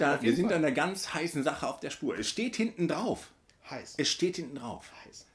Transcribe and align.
da, 0.00 0.22
wir 0.22 0.34
sind 0.34 0.50
da 0.50 0.56
einer 0.56 0.72
ganz 0.72 1.14
heißen 1.14 1.42
Sache 1.42 1.66
auf 1.66 1.80
der 1.80 1.90
Spur. 1.90 2.18
Es 2.18 2.28
steht 2.28 2.56
hinten 2.56 2.88
drauf. 2.88 3.30
Heiß. 3.70 3.94
Es 3.98 4.08
steht 4.08 4.36
hinten 4.36 4.56
drauf. 4.56 4.90
Heiß. 5.04 5.26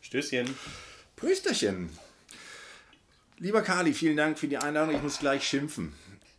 Stößchen. 0.00 0.56
Prösterchen. 1.20 1.90
Lieber 3.36 3.60
Kali, 3.60 3.92
vielen 3.92 4.16
Dank 4.16 4.38
für 4.38 4.48
die 4.48 4.56
Einladung. 4.56 4.94
Ich 4.94 5.02
muss 5.02 5.18
gleich 5.18 5.46
schimpfen. 5.46 5.92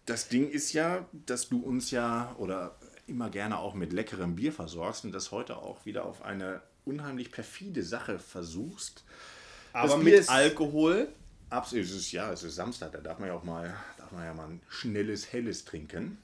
Das 0.08 0.28
Ding 0.28 0.50
ist 0.50 0.74
ja, 0.74 1.06
dass 1.28 1.50
du 1.50 1.60
uns 1.60 1.92
ja 1.92 2.36
oder 2.40 2.76
immer 3.06 3.30
gerne 3.30 3.60
auch 3.60 3.76
mit 3.76 3.94
leckerem 3.94 4.36
Bier 4.36 4.52
versorgst 4.52 5.06
und 5.06 5.12
das 5.12 5.30
heute 5.30 5.58
auch 5.58 5.86
wieder 5.86 6.04
auf 6.04 6.24
eine 6.24 6.62
unheimlich 6.84 7.32
perfide 7.32 7.84
Sache 7.84 8.18
versuchst. 8.18 9.04
Aber 9.72 9.98
mit 9.98 10.28
Alkohol. 10.28 11.10
Absolut, 11.52 11.86
es 11.86 11.92
ist, 11.92 12.12
ja, 12.12 12.32
es 12.32 12.42
ist 12.42 12.56
Samstag, 12.56 12.92
da 12.94 13.02
darf 13.02 13.20
man 13.20 13.28
ja 13.30 13.36
auch 13.36 13.44
mal, 13.44 13.76
darf 14.00 14.12
man 14.12 14.26
ja 14.26 14.34
mal 14.34 14.48
ein 14.48 14.62
schnelles, 14.68 15.32
helles 15.32 15.64
trinken. 15.64 16.18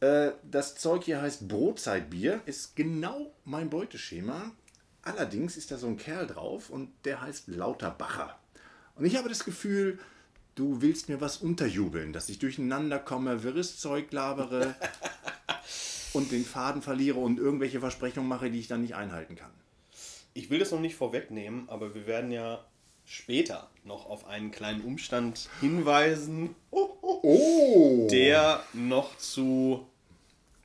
Äh, 0.00 0.32
das 0.42 0.74
Zeug 0.74 1.04
hier 1.04 1.22
heißt 1.22 1.48
Brotzeitbier, 1.48 2.42
ist 2.44 2.76
genau 2.76 3.32
mein 3.46 3.70
Beuteschema. 3.70 4.52
Allerdings 5.06 5.56
ist 5.56 5.70
da 5.70 5.78
so 5.78 5.86
ein 5.86 5.98
Kerl 5.98 6.26
drauf 6.26 6.68
und 6.68 6.90
der 7.04 7.22
heißt 7.22 7.46
Lauterbacher. 7.46 8.36
Und 8.96 9.04
ich 9.04 9.14
habe 9.16 9.28
das 9.28 9.44
Gefühl, 9.44 10.00
du 10.56 10.82
willst 10.82 11.08
mir 11.08 11.20
was 11.20 11.36
unterjubeln, 11.36 12.12
dass 12.12 12.28
ich 12.28 12.40
durcheinander 12.40 12.98
komme, 12.98 13.44
wirres 13.44 13.78
Zeug 13.78 14.10
labere 14.10 14.74
und 16.12 16.32
den 16.32 16.44
Faden 16.44 16.82
verliere 16.82 17.20
und 17.20 17.38
irgendwelche 17.38 17.78
Versprechungen 17.78 18.28
mache, 18.28 18.50
die 18.50 18.58
ich 18.58 18.66
dann 18.66 18.82
nicht 18.82 18.96
einhalten 18.96 19.36
kann. 19.36 19.52
Ich 20.34 20.50
will 20.50 20.58
das 20.58 20.72
noch 20.72 20.80
nicht 20.80 20.96
vorwegnehmen, 20.96 21.68
aber 21.68 21.94
wir 21.94 22.08
werden 22.08 22.32
ja 22.32 22.64
später 23.04 23.70
noch 23.84 24.06
auf 24.06 24.26
einen 24.26 24.50
kleinen 24.50 24.80
Umstand 24.80 25.48
hinweisen, 25.60 26.56
Oh! 26.72 28.08
der 28.10 28.60
noch 28.72 29.16
zu 29.18 29.86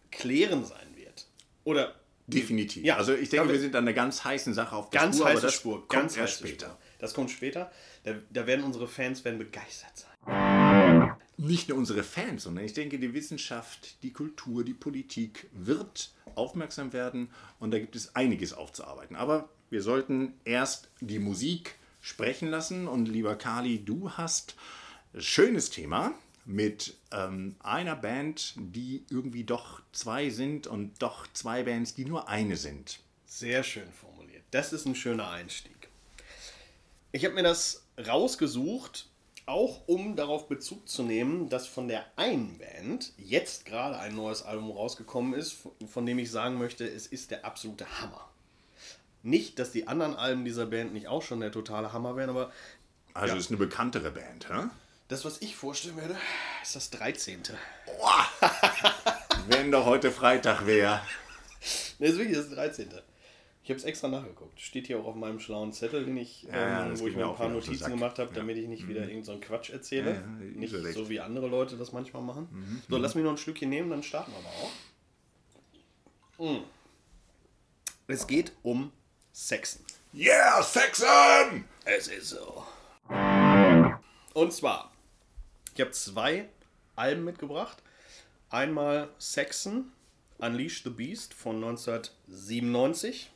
klären 0.09 0.65
sein 0.65 0.95
wird. 0.95 1.27
Oder 1.63 1.93
Definitiv. 2.33 2.83
Ja, 2.83 2.97
also 2.97 3.13
ich 3.13 3.29
denke, 3.29 3.51
wir 3.51 3.59
sind 3.59 3.75
an 3.75 3.83
einer 3.83 3.93
ganz 3.93 4.23
heißen 4.23 4.53
Sache 4.53 4.75
auf 4.75 4.89
der 4.89 5.01
ganz 5.01 5.15
Spur, 5.17 5.25
aber 5.25 5.35
heiße 5.35 5.45
das 5.45 5.53
Spur, 5.53 5.79
kommt 5.79 5.89
ganz 5.89 6.17
erst 6.17 6.39
später. 6.39 6.67
Spur. 6.67 6.77
Das 6.99 7.13
kommt 7.13 7.31
später. 7.31 7.71
Da, 8.03 8.13
da 8.29 8.47
werden 8.47 8.63
unsere 8.63 8.87
Fans 8.87 9.23
werden 9.25 9.37
begeistert 9.37 9.97
sein. 9.97 11.15
Nicht 11.37 11.69
nur 11.69 11.77
unsere 11.77 12.03
Fans, 12.03 12.43
sondern 12.43 12.63
ich 12.63 12.73
denke, 12.73 12.99
die 12.99 13.13
Wissenschaft, 13.13 14.03
die 14.03 14.13
Kultur, 14.13 14.63
die 14.63 14.73
Politik 14.73 15.49
wird 15.53 16.11
aufmerksam 16.35 16.93
werden 16.93 17.29
und 17.59 17.71
da 17.71 17.79
gibt 17.79 17.95
es 17.95 18.15
einiges 18.15 18.53
aufzuarbeiten. 18.53 19.15
Aber 19.15 19.49
wir 19.69 19.81
sollten 19.81 20.33
erst 20.43 20.91
die 20.99 21.19
Musik 21.19 21.75
sprechen 22.01 22.49
lassen 22.49 22.87
und 22.87 23.07
lieber 23.07 23.35
Kali, 23.35 23.83
du 23.83 24.11
hast 24.11 24.55
ein 25.13 25.21
schönes 25.21 25.69
Thema 25.69 26.13
mit 26.45 26.95
ähm, 27.11 27.55
einer 27.59 27.95
Band, 27.95 28.53
die 28.57 29.03
irgendwie 29.09 29.43
doch 29.43 29.81
zwei 29.91 30.29
sind 30.29 30.67
und 30.67 31.01
doch 31.01 31.27
zwei 31.33 31.63
Bands, 31.63 31.93
die 31.93 32.05
nur 32.05 32.27
eine 32.27 32.57
sind. 32.57 32.99
Sehr 33.25 33.63
schön 33.63 33.91
formuliert. 33.93 34.43
Das 34.51 34.73
ist 34.73 34.85
ein 34.85 34.95
schöner 34.95 35.29
Einstieg. 35.29 35.89
Ich 37.11 37.25
habe 37.25 37.35
mir 37.35 37.43
das 37.43 37.83
rausgesucht, 38.07 39.07
auch 39.45 39.81
um 39.87 40.15
darauf 40.15 40.47
Bezug 40.47 40.87
zu 40.87 41.03
nehmen, 41.03 41.49
dass 41.49 41.67
von 41.67 41.87
der 41.87 42.05
einen 42.15 42.57
Band 42.57 43.11
jetzt 43.17 43.65
gerade 43.65 43.97
ein 43.99 44.15
neues 44.15 44.43
Album 44.43 44.71
rausgekommen 44.71 45.33
ist, 45.33 45.57
von 45.87 46.05
dem 46.05 46.19
ich 46.19 46.31
sagen 46.31 46.57
möchte, 46.57 46.87
es 46.87 47.07
ist 47.07 47.31
der 47.31 47.43
absolute 47.45 47.85
Hammer. 48.01 48.27
Nicht, 49.23 49.59
dass 49.59 49.71
die 49.71 49.87
anderen 49.87 50.15
Alben 50.15 50.45
dieser 50.45 50.65
Band 50.65 50.93
nicht 50.93 51.07
auch 51.07 51.21
schon 51.21 51.41
der 51.41 51.51
totale 51.51 51.93
Hammer 51.93 52.15
wären, 52.15 52.29
aber 52.29 52.51
Also 53.13 53.33
Ja. 53.33 53.39
ist 53.39 53.49
eine 53.49 53.57
bekanntere 53.57 54.11
Band, 54.11 54.49
hä? 54.49 54.69
Das, 55.11 55.25
was 55.25 55.41
ich 55.41 55.57
vorstellen 55.57 55.97
werde, 55.97 56.15
ist 56.63 56.75
das 56.75 56.89
13. 56.91 57.41
Wenn 59.49 59.69
doch 59.69 59.85
heute 59.85 60.09
Freitag 60.09 60.65
wäre. 60.65 61.01
Ne, 61.99 62.07
ist 62.07 62.17
wirklich 62.17 62.37
das 62.37 62.49
13. 62.49 62.89
Ich 63.63 63.69
habe 63.69 63.77
es 63.77 63.83
extra 63.83 64.07
nachgeguckt. 64.07 64.59
Steht 64.59 64.87
hier 64.87 64.99
auch 64.99 65.05
auf 65.05 65.15
meinem 65.15 65.41
schlauen 65.41 65.73
Zettel, 65.73 66.05
den 66.05 66.15
ich, 66.15 66.43
Ja, 66.43 66.85
ähm, 66.85 66.97
wo 66.97 67.07
ich 67.07 67.15
mir 67.15 67.27
ein 67.27 67.35
paar 67.35 67.49
Notizen 67.49 67.91
gemacht 67.91 68.19
habe, 68.19 68.33
damit 68.33 68.57
ich 68.57 68.67
nicht 68.67 68.87
wieder 68.87 69.01
irgendeinen 69.01 69.25
so 69.25 69.39
Quatsch 69.39 69.69
erzähle. 69.69 70.11
Ja, 70.11 70.15
ja, 70.15 70.25
nicht 70.55 70.73
recht. 70.73 70.93
so 70.93 71.09
wie 71.09 71.19
andere 71.19 71.47
Leute 71.47 71.75
das 71.75 71.91
manchmal 71.91 72.23
machen. 72.23 72.81
So, 72.89 72.97
lass 72.97 73.13
mich 73.13 73.25
noch 73.25 73.31
ein 73.31 73.37
Stückchen 73.37 73.69
nehmen, 73.69 73.89
dann 73.89 74.03
starten 74.03 74.31
wir 74.31 74.39
aber 74.39 76.47
auch. 76.47 76.57
Mm. 76.57 76.63
Es 78.07 78.25
geht 78.25 78.53
um 78.63 78.91
Sexen. 79.33 79.85
Yeah, 80.13 80.63
Saxon! 80.63 81.65
Es 81.83 82.07
ist 82.07 82.29
so. 82.29 82.65
Und 84.33 84.53
zwar, 84.53 84.91
ich 85.81 85.85
habe 85.85 85.93
zwei 85.93 86.47
Alben 86.95 87.23
mitgebracht. 87.23 87.81
Einmal 88.51 89.09
Saxon, 89.17 89.91
Unleash 90.37 90.83
the 90.83 90.91
Beast 90.91 91.33
von 91.33 91.55
1997 91.55 93.31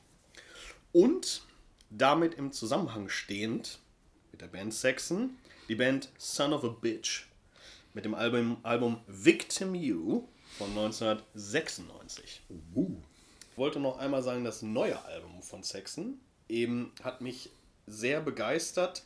und 0.91 1.41
damit 1.89 2.35
im 2.35 2.51
Zusammenhang 2.51 3.09
stehend 3.09 3.79
mit 4.31 4.41
der 4.41 4.47
Band 4.47 4.75
Saxon 4.75 5.37
die 5.69 5.73
Band 5.73 6.11
Son 6.19 6.53
of 6.53 6.63
a 6.63 6.67
Bitch 6.67 7.25
mit 7.95 8.05
dem 8.05 8.13
Album, 8.13 8.57
Album 8.61 9.01
Victim 9.07 9.73
You 9.73 10.27
von 10.59 10.69
1996. 10.69 12.43
Ich 12.47 13.57
wollte 13.57 13.79
noch 13.79 13.97
einmal 13.97 14.21
sagen, 14.21 14.43
das 14.43 14.61
neue 14.61 15.03
Album 15.03 15.41
von 15.41 15.63
Saxon 15.63 16.19
eben 16.47 16.91
hat 17.01 17.21
mich 17.21 17.49
sehr 17.87 18.21
begeistert. 18.21 19.01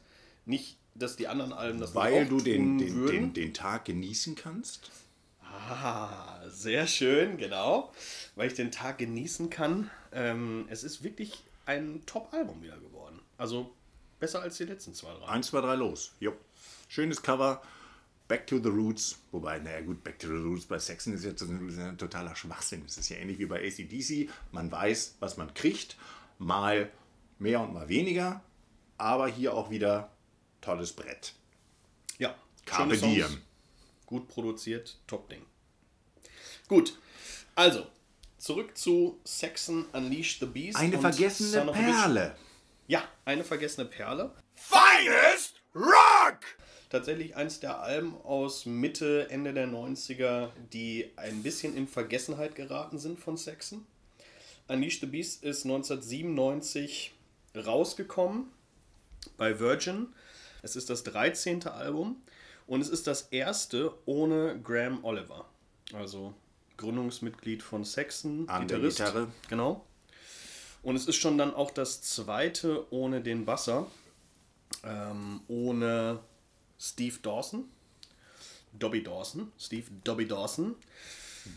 Nicht, 0.46 0.78
dass 1.00 1.16
die 1.16 1.28
anderen 1.28 1.54
Alben 1.54 1.80
das 1.80 1.96
Weil 1.96 2.28
du 2.28 2.40
den, 2.40 2.78
den, 2.78 3.08
den, 3.08 3.34
den 3.34 3.54
Tag 3.54 3.86
genießen 3.86 4.36
kannst. 4.36 4.92
Ah, 5.42 6.48
sehr 6.50 6.88
schön, 6.88 7.38
genau. 7.38 7.92
Weil 8.36 8.48
ich 8.48 8.54
den 8.54 8.72
Tag 8.72 8.98
genießen 8.98 9.50
kann. 9.50 9.90
Ähm, 10.12 10.66
es 10.70 10.84
ist 10.84 11.04
wirklich 11.04 11.44
ein 11.66 12.04
Top-Album 12.06 12.62
wieder 12.62 12.78
geworden. 12.78 13.20
Also 13.38 13.72
besser 14.20 14.42
als 14.42 14.58
die 14.58 14.66
letzten 14.66 14.94
zwei, 14.94 15.14
drei. 15.14 15.28
Eins, 15.28 15.48
zwei, 15.48 15.62
drei, 15.62 15.76
los. 15.76 16.14
Jo. 16.20 16.34
Schönes 16.88 17.22
Cover. 17.22 17.62
Back 18.28 18.46
to 18.48 18.60
the 18.60 18.70
Roots. 18.70 19.20
Wobei, 19.32 19.60
naja 19.60 19.82
gut, 19.82 20.04
Back 20.04 20.20
to 20.20 20.28
the 20.28 20.34
Roots 20.34 20.66
bei 20.66 20.78
Saxon 20.78 21.14
ist 21.14 21.24
jetzt 21.24 21.42
ist 21.42 21.50
ein 21.50 21.98
totaler 21.98 22.36
Schwachsinn. 22.36 22.84
Es 22.86 22.98
ist 22.98 23.10
ja 23.10 23.18
ähnlich 23.18 23.40
wie 23.40 23.46
bei 23.46 23.66
ACDC. 23.66 24.30
Man 24.52 24.72
weiß, 24.72 25.16
was 25.20 25.38
man 25.38 25.54
kriegt. 25.54 25.98
Mal 26.38 26.92
mehr 27.40 27.62
und 27.62 27.74
mal 27.74 27.90
weniger. 27.90 28.42
Aber 28.98 29.28
hier 29.28 29.54
auch 29.54 29.70
wieder 29.70 30.12
tolles 30.62 30.94
Brett. 30.94 31.34
Ja, 32.18 32.36
Carpe 32.66 32.98
Diem. 32.98 33.42
Gut 34.06 34.28
produziert, 34.28 34.98
Top-Ding. 35.08 35.46
Gut, 36.68 36.98
also 37.56 37.88
zurück 38.38 38.78
zu 38.78 39.20
Saxon 39.24 39.86
Unleash 39.94 40.40
the 40.40 40.46
Beast. 40.46 40.78
Eine 40.78 41.00
vergessene. 41.00 41.72
Perle. 41.72 42.36
Ja, 42.88 43.04
eine 43.26 43.44
vergessene 43.44 43.86
Perle. 43.86 44.34
Finest 44.56 45.62
Rock! 45.76 46.40
Tatsächlich 46.90 47.36
eins 47.36 47.60
der 47.60 47.82
Alben 47.82 48.20
aus 48.24 48.66
Mitte, 48.66 49.30
Ende 49.30 49.54
der 49.54 49.68
90er, 49.68 50.50
die 50.74 51.12
ein 51.18 51.44
bisschen 51.44 51.76
in 51.78 51.88
Vergessenheit 51.88 52.56
geraten 52.56 52.98
sind 52.98 53.20
von 53.20 53.38
Saxon. 53.38 53.86
Unleash 54.68 55.00
the 55.00 55.06
Beast 55.06 55.44
ist 55.44 55.66
1997 55.66 57.14
rausgekommen 57.56 58.52
bei 59.38 59.60
Virgin. 59.60 60.08
Es 60.62 60.76
ist 60.76 60.90
das 60.90 61.04
13. 61.04 61.68
Album 61.68 62.22
und 62.68 62.82
es 62.82 62.90
ist 62.90 63.08
das 63.08 63.24
erste 63.32 63.94
ohne 64.06 64.60
Graham 64.62 65.04
Oliver. 65.04 65.46
Also 65.94 66.34
Gründungsmitglied 66.78 67.64
von 67.64 67.84
Saxon, 67.84 68.48
An 68.48 68.68
der 68.68 68.78
Gitarrist. 68.80 68.98
Gitarre. 68.98 69.28
Genau. 69.50 69.86
Und 70.82 70.96
es 70.96 71.08
ist 71.08 71.18
schon 71.18 71.38
dann 71.38 71.54
auch 71.54 71.72
das 71.72 72.02
zweite 72.02 72.92
ohne 72.94 73.22
den 73.22 73.46
Basser, 73.46 73.88
ähm, 74.84 75.42
ohne 75.48 76.20
Steve 76.80 77.18
Dawson. 77.22 77.66
Dobby 78.74 79.04
Dawson. 79.04 79.52
Steve 79.58 79.88
Dobby 80.04 80.28
Dawson. 80.28 80.76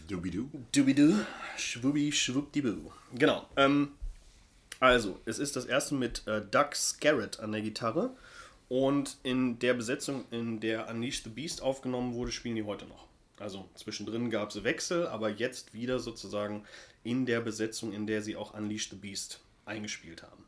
Dubidu. 0.09 0.49
Dubidu. 0.73 1.15
Schwubi 1.57 2.11
schwuppdibu. 2.11 2.91
Genau. 3.15 3.47
Ähm, 3.57 3.93
also, 4.81 5.21
es 5.27 5.39
ist 5.39 5.55
das 5.55 5.67
erste 5.67 5.95
mit 5.95 6.27
äh, 6.27 6.41
Doug 6.41 6.75
Scarrett 6.75 7.39
an 7.41 7.53
der 7.53 7.61
Gitarre. 7.61 8.17
Und 8.69 9.19
in 9.23 9.59
der 9.59 9.75
Besetzung, 9.75 10.25
in 10.31 10.61
der 10.61 10.89
Unleash 10.89 11.23
the 11.23 11.31
Beast 11.31 11.63
aufgenommen 11.63 12.15
wurde, 12.15 12.33
spielen 12.33 12.57
die 12.57 12.65
heute 12.65 12.87
noch. 12.87 13.07
Also 13.39 13.69
zwischendrin 13.75 14.31
gab 14.31 14.51
es 14.51 14.65
Wechsel, 14.65 15.07
aber 15.07 15.29
jetzt 15.29 15.75
wieder 15.75 15.99
sozusagen 15.99 16.65
in 17.05 17.27
der 17.27 17.41
Besetzung, 17.41 17.93
in 17.93 18.07
der 18.07 18.23
sie 18.23 18.37
auch 18.37 18.55
Unleash 18.55 18.89
the 18.91 18.97
Beast 18.97 19.41
eingespielt 19.65 20.23
haben. 20.23 20.45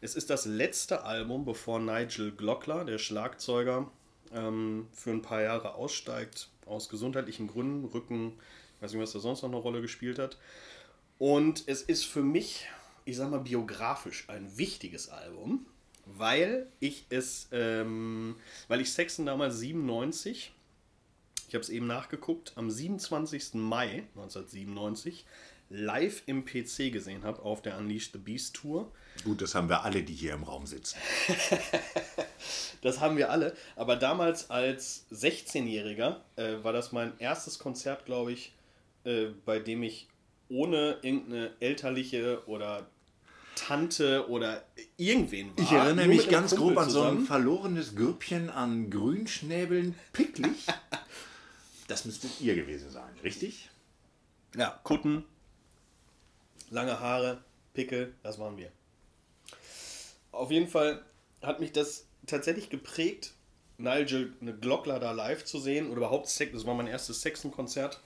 Es 0.00 0.14
ist 0.14 0.30
das 0.30 0.46
letzte 0.46 1.04
Album, 1.04 1.44
bevor 1.44 1.78
Nigel 1.78 2.32
Glockler, 2.32 2.84
der 2.84 2.98
Schlagzeuger, 2.98 3.90
ähm, 4.32 4.88
für 4.92 5.10
ein 5.10 5.22
paar 5.22 5.42
Jahre 5.42 5.74
aussteigt, 5.74 6.48
aus 6.66 6.88
gesundheitlichen 6.88 7.48
Gründen, 7.48 7.84
Rücken, 7.86 8.34
ich 8.76 8.82
weiß 8.82 8.92
nicht, 8.92 9.02
was 9.02 9.12
da 9.12 9.18
sonst 9.18 9.42
noch 9.42 9.48
eine 9.48 9.58
Rolle 9.58 9.80
gespielt 9.80 10.18
hat. 10.18 10.38
Und 11.18 11.64
es 11.66 11.82
ist 11.82 12.04
für 12.04 12.22
mich, 12.22 12.66
ich 13.04 13.16
sag 13.16 13.30
mal, 13.30 13.40
biografisch 13.40 14.24
ein 14.28 14.56
wichtiges 14.56 15.08
Album, 15.08 15.66
weil 16.16 16.66
ich 16.80 17.06
es, 17.10 17.48
ähm, 17.52 18.36
weil 18.68 18.80
ich 18.80 18.92
Saxon 18.92 19.26
damals 19.26 19.58
97, 19.58 20.52
ich 21.48 21.54
habe 21.54 21.62
es 21.62 21.70
eben 21.70 21.86
nachgeguckt, 21.86 22.52
am 22.56 22.70
27. 22.70 23.54
Mai 23.54 24.04
1997 24.14 25.24
live 25.70 26.22
im 26.26 26.44
PC 26.44 26.90
gesehen 26.92 27.24
habe 27.24 27.42
auf 27.42 27.62
der 27.62 27.76
Unleash 27.76 28.10
the 28.12 28.18
Beast 28.18 28.54
Tour. 28.54 28.90
Gut, 29.24 29.42
das 29.42 29.54
haben 29.54 29.68
wir 29.68 29.84
alle, 29.84 30.02
die 30.02 30.14
hier 30.14 30.32
im 30.32 30.44
Raum 30.44 30.66
sitzen. 30.66 30.98
das 32.82 33.00
haben 33.00 33.16
wir 33.16 33.30
alle. 33.30 33.54
Aber 33.76 33.96
damals 33.96 34.50
als 34.50 35.06
16-Jähriger 35.12 36.20
äh, 36.36 36.62
war 36.62 36.72
das 36.72 36.92
mein 36.92 37.18
erstes 37.18 37.58
Konzert, 37.58 38.06
glaube 38.06 38.32
ich, 38.32 38.52
äh, 39.04 39.26
bei 39.44 39.58
dem 39.58 39.82
ich 39.82 40.08
ohne 40.48 40.98
irgendeine 41.02 41.52
elterliche 41.60 42.42
oder 42.46 42.88
Tante 43.58 44.28
oder 44.28 44.64
irgendwen 44.96 45.56
war. 45.56 45.64
Ich 45.64 45.72
erinnere 45.72 46.06
mich 46.06 46.28
ganz 46.28 46.54
grob 46.54 46.76
an 46.76 46.90
so 46.90 47.02
ein 47.02 47.20
verlorenes 47.20 47.96
Grüppchen 47.96 48.50
an 48.50 48.90
Grünschnäbeln, 48.90 49.94
picklig. 50.12 50.66
das 51.88 52.04
müsstet 52.04 52.40
ihr 52.40 52.54
gewesen 52.54 52.90
sein, 52.90 53.10
richtig? 53.22 53.68
Ja, 54.56 54.80
Kutten, 54.84 55.24
lange 56.70 57.00
Haare, 57.00 57.42
Pickel, 57.74 58.14
das 58.22 58.38
waren 58.38 58.56
wir. 58.56 58.70
Auf 60.32 60.50
jeden 60.50 60.68
Fall 60.68 61.04
hat 61.42 61.60
mich 61.60 61.72
das 61.72 62.06
tatsächlich 62.26 62.70
geprägt, 62.70 63.34
Nigel 63.76 64.32
eine 64.40 64.54
Glockler 64.54 64.98
da 64.98 65.12
live 65.12 65.44
zu 65.44 65.58
sehen 65.58 65.88
oder 65.88 65.98
überhaupt 65.98 66.28
Sex, 66.28 66.52
das 66.52 66.66
war 66.66 66.74
mein 66.74 66.86
erstes 66.86 67.20
Sexen-Konzert. 67.22 68.00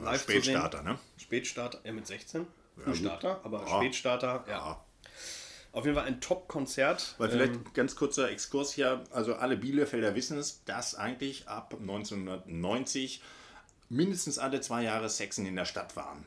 Live 0.00 0.22
Spätstarter, 0.22 0.82
ne? 0.82 0.98
Spätstarter, 1.18 1.80
ja 1.84 1.92
mit 1.92 2.06
16. 2.06 2.46
Frühstarter, 2.76 3.40
aber 3.44 3.66
ja. 3.66 3.76
Spätstarter, 3.76 4.44
ja. 4.46 4.52
ja. 4.52 4.84
Auf 5.72 5.86
jeden 5.86 5.96
Fall 5.96 6.06
ein 6.06 6.20
Top-Konzert. 6.20 7.14
Weil 7.18 7.30
vielleicht 7.30 7.54
ähm, 7.54 7.64
ganz 7.72 7.96
kurzer 7.96 8.30
Exkurs 8.30 8.72
hier, 8.72 9.04
also 9.10 9.34
alle 9.34 9.56
Bielefelder 9.56 10.14
wissen 10.14 10.36
es, 10.36 10.64
dass 10.64 10.94
eigentlich 10.94 11.48
ab 11.48 11.74
1990 11.80 13.22
mindestens 13.88 14.38
alle 14.38 14.60
zwei 14.60 14.82
Jahre 14.82 15.08
Sexen 15.08 15.46
in 15.46 15.56
der 15.56 15.64
Stadt 15.64 15.96
waren. 15.96 16.26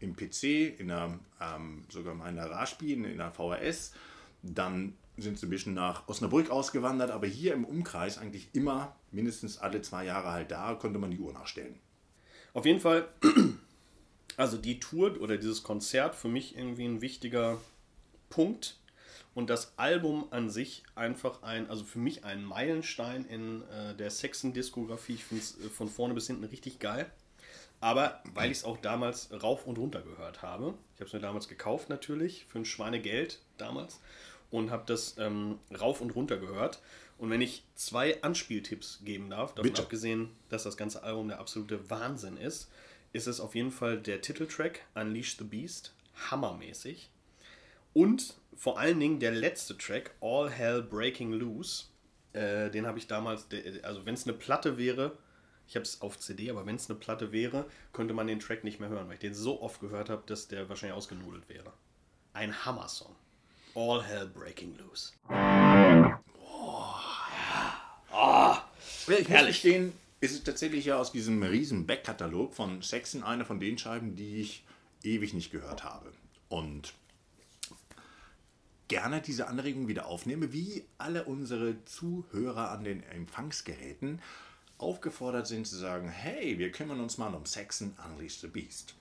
Im 0.00 0.16
PC, 0.16 0.78
in 0.78 0.88
der, 0.88 1.18
ähm, 1.40 1.84
sogar 1.88 2.14
in 2.14 2.20
einer 2.22 2.50
Raspie, 2.50 2.94
in 2.94 3.18
der 3.18 3.30
VHS. 3.30 3.92
Dann 4.42 4.96
sind 5.16 5.38
sie 5.38 5.46
ein 5.46 5.50
bisschen 5.50 5.74
nach 5.74 6.08
Osnabrück 6.08 6.50
ausgewandert, 6.50 7.10
aber 7.10 7.26
hier 7.26 7.52
im 7.52 7.64
Umkreis 7.64 8.18
eigentlich 8.18 8.48
immer 8.54 8.96
mindestens 9.12 9.58
alle 9.58 9.82
zwei 9.82 10.04
Jahre 10.04 10.30
halt 10.30 10.50
da, 10.50 10.74
konnte 10.74 10.98
man 10.98 11.10
die 11.10 11.18
Uhr 11.18 11.32
nachstellen. 11.32 11.78
Auf 12.54 12.64
jeden 12.64 12.80
Fall 12.80 13.08
also 14.40 14.56
die 14.56 14.80
Tour 14.80 15.20
oder 15.20 15.36
dieses 15.36 15.62
Konzert 15.62 16.14
für 16.14 16.28
mich 16.28 16.56
irgendwie 16.56 16.86
ein 16.86 17.02
wichtiger 17.02 17.60
Punkt 18.30 18.78
und 19.34 19.50
das 19.50 19.74
Album 19.76 20.28
an 20.30 20.48
sich 20.48 20.82
einfach 20.94 21.42
ein, 21.42 21.68
also 21.68 21.84
für 21.84 21.98
mich 21.98 22.24
ein 22.24 22.42
Meilenstein 22.42 23.26
in 23.26 23.62
äh, 23.68 23.94
der 23.94 24.10
Sexen-Diskografie. 24.10 25.14
Ich 25.14 25.24
finde 25.24 25.44
es 25.44 25.60
äh, 25.60 25.68
von 25.68 25.88
vorne 25.88 26.14
bis 26.14 26.26
hinten 26.26 26.44
richtig 26.44 26.78
geil. 26.78 27.10
Aber 27.80 28.22
weil 28.34 28.50
ich 28.50 28.58
es 28.58 28.64
auch 28.64 28.78
damals 28.78 29.30
rauf 29.42 29.66
und 29.66 29.78
runter 29.78 30.00
gehört 30.00 30.40
habe, 30.40 30.74
ich 30.94 31.00
habe 31.00 31.08
es 31.08 31.12
mir 31.12 31.20
damals 31.20 31.46
gekauft 31.48 31.90
natürlich, 31.90 32.46
für 32.46 32.60
ein 32.60 32.64
Schweinegeld 32.64 33.40
damals, 33.58 34.00
und 34.50 34.70
habe 34.70 34.84
das 34.86 35.16
ähm, 35.18 35.58
rauf 35.78 36.00
und 36.00 36.14
runter 36.14 36.38
gehört. 36.38 36.80
Und 37.18 37.28
wenn 37.28 37.42
ich 37.42 37.64
zwei 37.74 38.22
Anspieltipps 38.22 39.00
geben 39.04 39.28
darf, 39.28 39.54
davon 39.54 39.70
Bitte. 39.70 39.82
abgesehen, 39.82 40.30
dass 40.48 40.62
das 40.62 40.78
ganze 40.78 41.02
Album 41.02 41.28
der 41.28 41.40
absolute 41.40 41.90
Wahnsinn 41.90 42.38
ist, 42.38 42.70
ist 43.12 43.26
es 43.26 43.40
auf 43.40 43.54
jeden 43.54 43.70
Fall 43.70 43.98
der 43.98 44.20
Titeltrack 44.20 44.80
Unleash 44.94 45.36
the 45.36 45.44
Beast, 45.44 45.94
hammermäßig. 46.30 47.10
Und 47.92 48.34
vor 48.56 48.78
allen 48.78 49.00
Dingen 49.00 49.20
der 49.20 49.32
letzte 49.32 49.76
Track, 49.76 50.14
All 50.20 50.50
Hell 50.50 50.82
Breaking 50.82 51.32
Loose, 51.32 51.86
äh, 52.32 52.70
den 52.70 52.86
habe 52.86 52.98
ich 52.98 53.06
damals, 53.06 53.46
also 53.82 54.06
wenn 54.06 54.14
es 54.14 54.26
eine 54.26 54.36
Platte 54.36 54.78
wäre, 54.78 55.18
ich 55.66 55.76
habe 55.76 55.84
es 55.84 56.00
auf 56.00 56.18
CD, 56.18 56.50
aber 56.50 56.66
wenn 56.66 56.76
es 56.76 56.90
eine 56.90 56.98
Platte 56.98 57.32
wäre, 57.32 57.64
könnte 57.92 58.12
man 58.12 58.26
den 58.26 58.40
Track 58.40 58.64
nicht 58.64 58.80
mehr 58.80 58.88
hören, 58.88 59.06
weil 59.06 59.14
ich 59.14 59.20
den 59.20 59.34
so 59.34 59.62
oft 59.62 59.80
gehört 59.80 60.10
habe, 60.10 60.22
dass 60.26 60.48
der 60.48 60.68
wahrscheinlich 60.68 60.96
ausgenudelt 60.96 61.48
wäre. 61.48 61.72
Ein 62.32 62.64
Hammer-Song. 62.64 63.14
All 63.74 64.02
Hell 64.02 64.26
Breaking 64.26 64.76
Loose. 64.76 65.12
Boah. 65.28 67.00
Ja. 67.32 67.80
Oh, 68.12 68.56
ich 69.08 69.28
muss 69.28 69.46
gestehen, 69.46 69.92
ist 70.20 70.32
es 70.32 70.44
tatsächlich 70.44 70.84
ja 70.84 70.98
aus 70.98 71.12
diesem 71.12 71.42
riesen 71.42 71.86
Backkatalog 71.86 72.54
von 72.54 72.82
Saxon 72.82 73.22
eine 73.22 73.44
von 73.44 73.58
den 73.58 73.78
Scheiben, 73.78 74.16
die 74.16 74.40
ich 74.40 74.64
ewig 75.02 75.32
nicht 75.32 75.50
gehört 75.50 75.82
habe. 75.82 76.12
Und 76.48 76.94
gerne 78.88 79.22
diese 79.22 79.48
Anregung 79.48 79.88
wieder 79.88 80.06
aufnehme, 80.06 80.52
wie 80.52 80.84
alle 80.98 81.24
unsere 81.24 81.84
Zuhörer 81.84 82.70
an 82.70 82.84
den 82.84 83.02
Empfangsgeräten 83.04 84.20
aufgefordert 84.78 85.46
sind 85.46 85.66
zu 85.66 85.76
sagen, 85.76 86.08
hey, 86.08 86.58
wir 86.58 86.72
kümmern 86.72 87.00
uns 87.00 87.18
mal 87.18 87.34
um 87.34 87.46
Saxon 87.46 87.96
Unleash 88.04 88.38
the 88.38 88.48
Beast. 88.48 88.94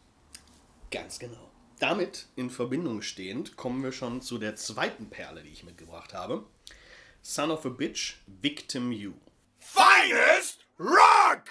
Ganz 0.92 1.19
genau. 1.19 1.51
Damit 1.80 2.27
in 2.36 2.50
Verbindung 2.50 3.01
stehend 3.01 3.56
kommen 3.56 3.81
wir 3.83 3.92
schon 3.92 4.21
zu 4.21 4.38
der 4.38 4.56
zweiten 4.56 5.10
Perle, 5.10 5.44
die 5.44 5.50
ich 5.50 5.63
mitgebracht 5.63 6.13
habe. 6.13 6.45
Son 7.21 7.51
of 7.51 7.66
a 7.66 7.69
Bitch, 7.69 8.18
Victim 8.27 8.92
You. 8.92 9.13
Finest 9.57 10.59
Rock! 10.80 11.44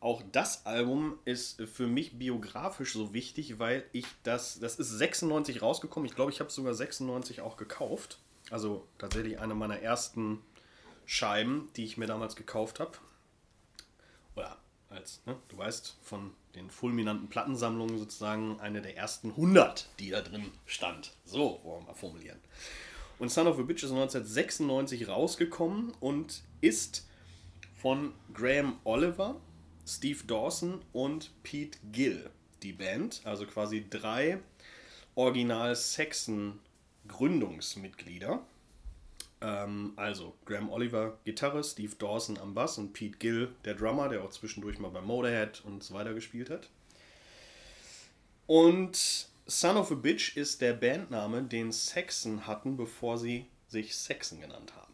Auch 0.00 0.22
das 0.32 0.64
Album 0.66 1.18
ist 1.24 1.62
für 1.62 1.86
mich 1.86 2.18
biografisch 2.18 2.92
so 2.92 3.12
wichtig, 3.12 3.58
weil 3.58 3.84
ich 3.92 4.06
das, 4.22 4.58
das 4.58 4.76
ist 4.76 4.90
96 4.90 5.62
rausgekommen. 5.62 6.06
Ich 6.08 6.14
glaube, 6.14 6.30
ich 6.30 6.40
habe 6.40 6.48
es 6.48 6.54
sogar 6.54 6.74
96 6.74 7.40
auch 7.40 7.56
gekauft. 7.56 8.18
Also 8.50 8.86
tatsächlich 8.98 9.38
eine 9.38 9.54
meiner 9.54 9.80
ersten 9.80 10.40
Scheiben, 11.06 11.68
die 11.76 11.84
ich 11.84 11.96
mir 11.96 12.06
damals 12.06 12.36
gekauft 12.36 12.80
habe. 12.80 12.92
Oder 14.36 14.56
als, 14.90 15.20
ne, 15.26 15.36
du 15.48 15.58
weißt, 15.58 15.96
von 16.02 16.32
den 16.54 16.70
fulminanten 16.70 17.28
Plattensammlungen 17.28 17.98
sozusagen 17.98 18.60
eine 18.60 18.80
der 18.80 18.96
ersten 18.96 19.30
100, 19.30 19.88
die 19.98 20.10
da 20.10 20.20
drin 20.20 20.50
stand. 20.66 21.12
So, 21.24 21.60
wollen 21.64 21.82
wir 21.82 21.88
mal 21.88 21.94
formulieren. 21.94 22.38
Und 23.18 23.30
Son 23.30 23.46
of 23.46 23.58
a 23.58 23.62
Bitch 23.62 23.82
ist 23.84 23.90
1996 23.90 25.08
rausgekommen 25.08 25.92
und 26.00 26.42
ist 26.60 27.06
von 27.84 28.14
Graham 28.32 28.80
Oliver, 28.84 29.38
Steve 29.86 30.24
Dawson 30.26 30.80
und 30.94 31.30
Pete 31.42 31.76
Gill, 31.92 32.30
die 32.62 32.72
Band. 32.72 33.20
Also 33.24 33.44
quasi 33.44 33.84
drei 33.90 34.38
Original 35.16 35.76
Saxon 35.76 36.60
Gründungsmitglieder. 37.06 38.40
Ähm, 39.42 39.92
also 39.96 40.34
Graham 40.46 40.70
Oliver 40.70 41.18
Gitarre, 41.26 41.62
Steve 41.62 41.94
Dawson 41.98 42.38
am 42.38 42.54
Bass 42.54 42.78
und 42.78 42.94
Pete 42.94 43.18
Gill 43.18 43.54
der 43.66 43.74
Drummer, 43.74 44.08
der 44.08 44.24
auch 44.24 44.30
zwischendurch 44.30 44.78
mal 44.78 44.88
bei 44.90 45.02
Motorhead 45.02 45.62
und 45.66 45.84
so 45.84 45.92
weiter 45.92 46.14
gespielt 46.14 46.48
hat. 46.48 46.70
Und 48.46 49.28
Son 49.44 49.76
of 49.76 49.92
a 49.92 49.94
Bitch 49.94 50.38
ist 50.38 50.62
der 50.62 50.72
Bandname, 50.72 51.42
den 51.42 51.70
Saxon 51.70 52.46
hatten, 52.46 52.78
bevor 52.78 53.18
sie 53.18 53.44
sich 53.68 53.94
Saxon 53.94 54.40
genannt 54.40 54.72
haben. 54.74 54.93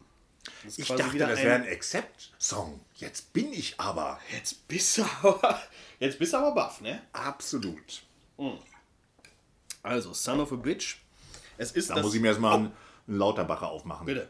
Ich 0.77 0.87
dachte, 0.87 1.17
das 1.17 1.39
wäre 1.39 1.55
ein 1.55 1.67
Accept-Song. 1.67 2.79
Jetzt 2.95 3.33
bin 3.33 3.51
ich 3.53 3.79
aber. 3.79 4.19
Jetzt 4.31 4.67
bist 4.67 4.97
du 4.97 5.05
aber. 5.23 5.61
Jetzt 5.99 6.19
bist 6.19 6.33
du 6.33 6.37
aber 6.37 6.53
baff, 6.53 6.81
ne? 6.81 7.01
Absolut. 7.13 8.03
Hm. 8.37 8.57
Also, 9.83 10.13
Son 10.13 10.39
of 10.39 10.51
a 10.51 10.55
Bitch. 10.55 10.97
Es 11.57 11.71
ist 11.71 11.89
da 11.89 11.95
das, 11.95 12.03
muss 12.03 12.13
ich 12.13 12.21
mir 12.21 12.29
erstmal 12.29 12.53
oh. 12.53 12.57
einen, 12.57 12.71
einen 13.07 13.17
Lauterbacher 13.17 13.69
aufmachen. 13.69 14.05
Bitte. 14.05 14.29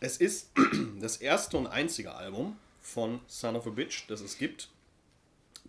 Es 0.00 0.16
ist 0.18 0.50
das 1.00 1.16
erste 1.16 1.56
und 1.58 1.66
einzige 1.66 2.14
Album 2.14 2.56
von 2.80 3.20
Son 3.26 3.56
of 3.56 3.66
a 3.66 3.70
Bitch, 3.70 4.04
das 4.08 4.20
es 4.20 4.38
gibt. 4.38 4.68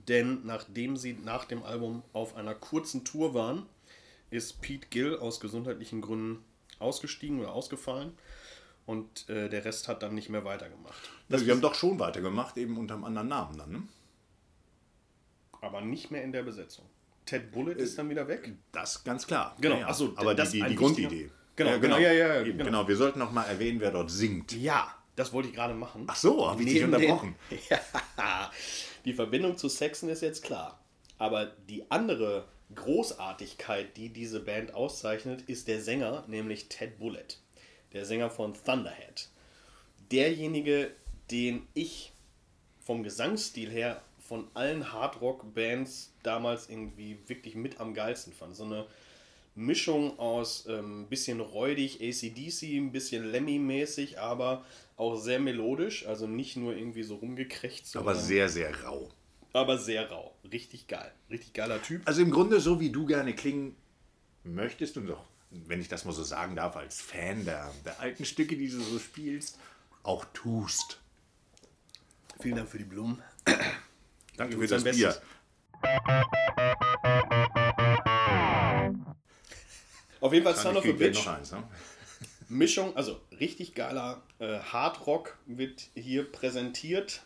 Denn 0.07 0.45
nachdem 0.45 0.97
sie 0.97 1.13
nach 1.13 1.45
dem 1.45 1.63
Album 1.63 2.03
auf 2.13 2.35
einer 2.35 2.55
kurzen 2.55 3.03
Tour 3.03 3.33
waren, 3.33 3.65
ist 4.31 4.61
Pete 4.61 4.87
Gill 4.89 5.17
aus 5.17 5.39
gesundheitlichen 5.39 6.01
Gründen 6.01 6.43
ausgestiegen 6.79 7.39
oder 7.39 7.53
ausgefallen. 7.53 8.13
Und 8.85 9.29
äh, 9.29 9.49
der 9.49 9.65
Rest 9.65 9.87
hat 9.87 10.01
dann 10.01 10.15
nicht 10.15 10.29
mehr 10.29 10.45
weitergemacht. 10.45 11.11
Also 11.29 11.45
wir 11.45 11.53
haben 11.53 11.61
doch 11.61 11.75
schon 11.75 11.99
weitergemacht, 11.99 12.57
eben 12.57 12.77
unter 12.77 12.95
einem 12.95 13.03
anderen 13.03 13.27
Namen 13.27 13.57
dann, 13.57 13.71
ne? 13.71 13.83
Aber 15.61 15.81
nicht 15.81 16.09
mehr 16.09 16.23
in 16.23 16.31
der 16.31 16.41
Besetzung. 16.41 16.85
Ted 17.25 17.51
Bullitt 17.51 17.77
äh, 17.77 17.83
ist 17.83 17.97
dann 17.99 18.09
wieder 18.09 18.27
weg. 18.27 18.51
Das 18.71 19.03
ganz 19.03 19.27
klar. 19.27 19.55
Genau, 19.59 19.75
ja, 19.75 19.81
ja. 19.81 19.87
Achso, 19.87 20.13
aber 20.15 20.33
das 20.33 20.51
die, 20.51 20.61
die, 20.61 20.69
die 20.69 20.75
Grundidee. 20.75 21.29
Genau, 21.55 21.71
ja, 21.71 21.77
genau, 21.77 21.97
genau, 21.97 22.07
ja, 22.07 22.13
ja, 22.13 22.41
genau. 22.41 22.65
genau. 22.65 22.87
Wir 22.87 22.95
sollten 22.95 23.19
noch 23.19 23.31
mal 23.31 23.43
erwähnen, 23.43 23.79
wer 23.79 23.91
dort 23.91 24.09
singt. 24.09 24.53
Ja, 24.53 24.95
das 25.15 25.33
wollte 25.33 25.49
ich 25.49 25.55
gerade 25.55 25.73
machen. 25.73 26.05
Ach 26.07 26.15
so, 26.15 26.49
habe 26.49 26.63
ich 26.63 26.69
dich 26.69 26.83
unterbrochen. 26.83 27.35
Den, 27.51 27.59
ja, 27.69 28.51
die 29.05 29.13
Verbindung 29.13 29.57
zu 29.57 29.67
Saxon 29.67 30.09
ist 30.09 30.21
jetzt 30.21 30.43
klar. 30.43 30.79
Aber 31.17 31.45
die 31.45 31.91
andere 31.91 32.45
Großartigkeit, 32.73 33.97
die 33.97 34.09
diese 34.09 34.39
Band 34.39 34.73
auszeichnet, 34.73 35.43
ist 35.43 35.67
der 35.67 35.81
Sänger, 35.81 36.23
nämlich 36.27 36.69
Ted 36.69 36.99
Bullitt, 36.99 37.39
der 37.93 38.05
Sänger 38.05 38.29
von 38.29 38.53
Thunderhead. 38.53 39.29
Derjenige, 40.11 40.91
den 41.31 41.67
ich 41.73 42.11
vom 42.79 43.03
Gesangsstil 43.03 43.69
her 43.69 44.01
von 44.19 44.47
allen 44.53 44.93
Hardrock-Bands 44.93 46.13
damals 46.21 46.69
irgendwie 46.69 47.17
wirklich 47.27 47.55
mit 47.55 47.79
am 47.79 47.93
geilsten 47.93 48.33
fand. 48.33 48.55
So 48.55 48.63
eine 48.63 48.85
Mischung 49.55 50.17
aus 50.19 50.67
ein 50.67 50.79
ähm, 50.79 51.07
bisschen 51.09 51.39
räudig, 51.39 51.99
ACDC, 52.01 52.77
ein 52.77 52.91
bisschen 52.91 53.31
Lemmy-mäßig, 53.31 54.19
aber 54.19 54.65
auch 54.97 55.15
sehr 55.15 55.39
melodisch, 55.39 56.05
also 56.05 56.27
nicht 56.27 56.57
nur 56.57 56.75
irgendwie 56.75 57.03
so 57.03 57.15
rumgekrächzt. 57.15 57.95
Aber 57.97 58.15
sehr, 58.15 58.49
sehr 58.49 58.83
rau. 58.83 59.09
Aber 59.53 59.77
sehr 59.77 60.09
rau. 60.09 60.35
Richtig 60.51 60.87
geil. 60.87 61.11
Richtig 61.29 61.53
geiler 61.53 61.81
Typ. 61.81 62.01
Also 62.05 62.21
im 62.21 62.31
Grunde 62.31 62.59
so, 62.59 62.79
wie 62.79 62.91
du 62.91 63.05
gerne 63.05 63.33
klingen 63.33 63.75
möchtest 64.43 64.97
und 64.97 65.07
doch, 65.07 65.23
wenn 65.49 65.81
ich 65.81 65.87
das 65.87 66.05
mal 66.05 66.11
so 66.11 66.23
sagen 66.23 66.55
darf, 66.55 66.75
als 66.75 67.01
Fan 67.01 67.45
der, 67.45 67.71
der 67.85 67.99
alten 67.99 68.25
Stücke, 68.25 68.55
die 68.55 68.69
du 68.69 68.79
so 68.79 68.99
spielst, 68.99 69.57
auch 70.03 70.25
tust. 70.33 70.99
Vielen 72.41 72.55
Dank 72.55 72.69
für 72.69 72.77
die 72.77 72.85
Blumen. 72.85 73.21
Danke 74.37 74.57
für 74.57 74.67
das 74.67 74.83
Bier. 74.83 75.19
Auf 80.21 80.33
jeden 80.33 80.45
Fall 80.45 80.55
Son 80.55 80.77
of 80.77 80.85
a 80.85 80.91
Bitch. 80.91 81.27
Eins, 81.27 81.51
ne? 81.51 81.63
Mischung, 82.49 82.95
also 82.95 83.21
richtig 83.39 83.75
geiler 83.75 84.23
äh, 84.39 84.59
Hardrock 84.59 85.37
wird 85.45 85.89
hier 85.93 86.29
präsentiert. 86.29 87.23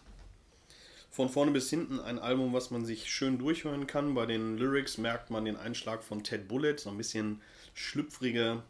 Von 1.14 1.30
vorne 1.30 1.52
bis 1.52 1.70
hinten 1.70 2.00
ein 2.00 2.18
Album, 2.18 2.54
was 2.54 2.72
man 2.72 2.86
sich 2.86 3.12
schön 3.14 3.38
durchhören 3.38 3.86
kann. 3.86 4.16
Bei 4.16 4.26
den 4.26 4.58
Lyrics 4.58 4.98
merkt 4.98 5.30
man 5.30 5.46
den 5.46 5.58
Einschlag 5.58 6.04
von 6.04 6.24
Ted 6.24 6.48
Bullitt, 6.48 6.80
so 6.80 6.90
ein 6.90 6.98
bisschen 6.98 7.40
schlüpfrige, 7.76 8.64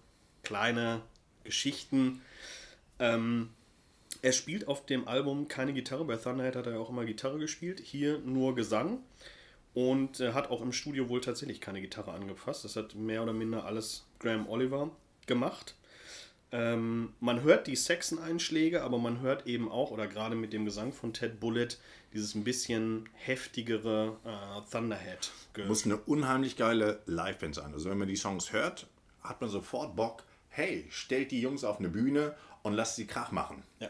kleine 0.43 0.99
Geschichten. 1.45 2.19
Ähm, 2.99 3.51
er 4.21 4.33
spielt 4.33 4.67
auf 4.67 4.85
dem 4.85 5.07
Album 5.07 5.47
keine 5.47 5.71
Gitarre. 5.71 6.03
Bei 6.03 6.17
Thunderhead 6.17 6.57
hat 6.57 6.67
er 6.67 6.81
auch 6.81 6.89
immer 6.89 7.05
Gitarre 7.05 7.39
gespielt. 7.39 7.79
Hier 7.79 8.19
nur 8.19 8.55
Gesang. 8.55 8.99
Und 9.73 10.19
er 10.19 10.33
hat 10.33 10.49
auch 10.49 10.61
im 10.61 10.73
Studio 10.73 11.07
wohl 11.07 11.21
tatsächlich 11.21 11.61
keine 11.61 11.79
Gitarre 11.79 12.11
angefasst. 12.11 12.65
Das 12.65 12.75
hat 12.75 12.93
mehr 12.93 13.23
oder 13.23 13.31
minder 13.31 13.63
alles 13.63 14.05
Graham 14.19 14.49
Oliver 14.49 14.91
gemacht. 15.27 15.75
Ähm, 16.53 17.13
man 17.19 17.41
hört 17.41 17.65
die 17.65 17.75
Saxon-Einschläge, 17.75 18.83
aber 18.83 18.99
man 18.99 19.21
hört 19.21 19.47
eben 19.47 19.71
auch, 19.71 19.89
oder 19.89 20.05
gerade 20.05 20.35
mit 20.35 20.53
dem 20.53 20.65
Gesang 20.65 20.93
von 20.93 21.11
Ted 21.11 21.39
Bullitt, 21.39 21.79
dieses 22.13 22.35
ein 22.35 22.43
bisschen 22.43 23.09
heftigere 23.15 24.17
äh, 24.23 24.71
Thunderhead. 24.71 25.31
Muss 25.67 25.85
eine 25.85 25.97
unheimlich 25.97 26.55
geile 26.55 27.01
Live-Band 27.07 27.55
sein. 27.55 27.73
Also 27.73 27.89
wenn 27.89 27.97
man 27.97 28.07
die 28.07 28.15
Songs 28.15 28.53
hört, 28.53 28.85
hat 29.21 29.41
man 29.41 29.49
sofort 29.49 29.95
Bock, 29.95 30.23
hey, 30.49 30.85
stellt 30.91 31.31
die 31.31 31.41
Jungs 31.41 31.63
auf 31.63 31.79
eine 31.79 31.89
Bühne 31.89 32.35
und 32.61 32.73
lasst 32.73 32.97
sie 32.97 33.07
Krach 33.07 33.31
machen. 33.31 33.63
Ja. 33.79 33.89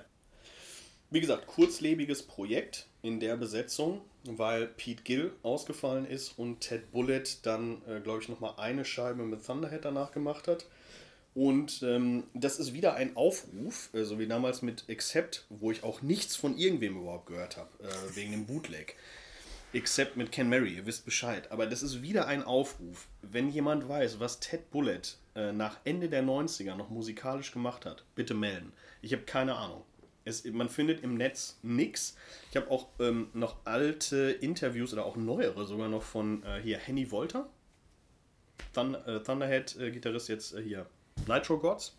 Wie 1.10 1.20
gesagt, 1.20 1.48
kurzlebiges 1.48 2.24
Projekt 2.24 2.88
in 3.02 3.20
der 3.20 3.36
Besetzung, 3.36 4.00
weil 4.24 4.68
Pete 4.68 5.04
Gill 5.04 5.34
ausgefallen 5.44 6.06
ist 6.06 6.40
und 6.40 6.62
Ted 6.62 6.94
Bullitt 6.94 7.46
dann, 7.46 7.82
äh, 7.90 8.00
glaube 8.00 8.22
ich, 8.22 8.30
nochmal 8.30 8.54
eine 8.56 8.86
Scheibe 8.86 9.24
mit 9.24 9.46
Thunderhead 9.46 9.84
danach 9.84 10.14
gemacht 10.14 10.48
hat. 10.48 10.66
Und 11.36 11.82
ähm, 11.82 12.26
das 12.34 12.60
ist 12.60 12.74
wieder 12.74 12.94
ein 12.94 13.16
Aufruf, 13.16 13.90
äh, 13.94 14.04
so 14.04 14.20
wie 14.20 14.28
damals 14.28 14.62
mit 14.62 14.86
Accept, 14.90 15.46
wo 15.50 15.72
ich 15.72 15.84
auch 15.84 16.02
nichts 16.02 16.36
von 16.36 16.58
irgendwem 16.58 16.98
überhaupt 16.98 17.26
gehört 17.26 17.58
habe, 17.58 17.70
äh, 17.84 18.16
wegen 18.16 18.32
dem 18.32 18.46
Bootleg. 18.46 18.96
Except 19.74 20.16
mit 20.16 20.32
Ken 20.32 20.50
Mary, 20.50 20.76
ihr 20.76 20.86
wisst 20.86 21.04
Bescheid. 21.06 21.52
Aber 21.52 21.66
das 21.66 21.82
ist 21.82 22.04
wieder 22.04 22.28
ein 22.28 22.44
Aufruf. 22.44 23.08
Wenn 23.24 23.50
jemand 23.50 23.90
weiß, 23.90 24.20
was 24.20 24.40
Ted 24.40 24.70
Bullitt 24.70 25.18
äh, 25.36 25.52
nach 25.52 25.80
Ende 25.84 26.10
der 26.10 26.24
90er 26.24 26.76
noch 26.76 26.92
musikalisch 26.92 27.52
gemacht 27.52 27.88
hat, 27.88 28.06
bitte 28.14 28.36
melden. 28.36 28.72
Ich 29.02 29.14
habe 29.14 29.24
keine 29.24 29.56
Ahnung. 29.56 29.84
Es, 30.26 30.46
man 30.46 30.70
findet 30.70 31.02
im 31.04 31.16
Netz 31.16 31.58
nichts. 31.64 32.16
Ich 32.52 32.56
habe 32.56 32.70
auch 32.70 32.88
ähm, 33.00 33.30
noch 33.34 33.58
alte 33.66 34.30
Interviews 34.42 34.94
oder 34.94 35.06
auch 35.06 35.16
neuere 35.16 35.66
sogar 35.66 35.90
noch 35.90 36.04
von 36.04 36.44
äh, 36.44 36.62
hier 36.62 36.78
Henny 36.78 37.10
Wolter, 37.10 37.50
Thun 38.74 38.94
äh, 38.94 39.22
Thunderhead-Gitarrist 39.22 40.30
äh, 40.30 40.34
jetzt 40.34 40.54
äh, 40.54 40.62
hier 40.62 40.86
Nitro 41.28 41.60
Gods, 41.60 41.96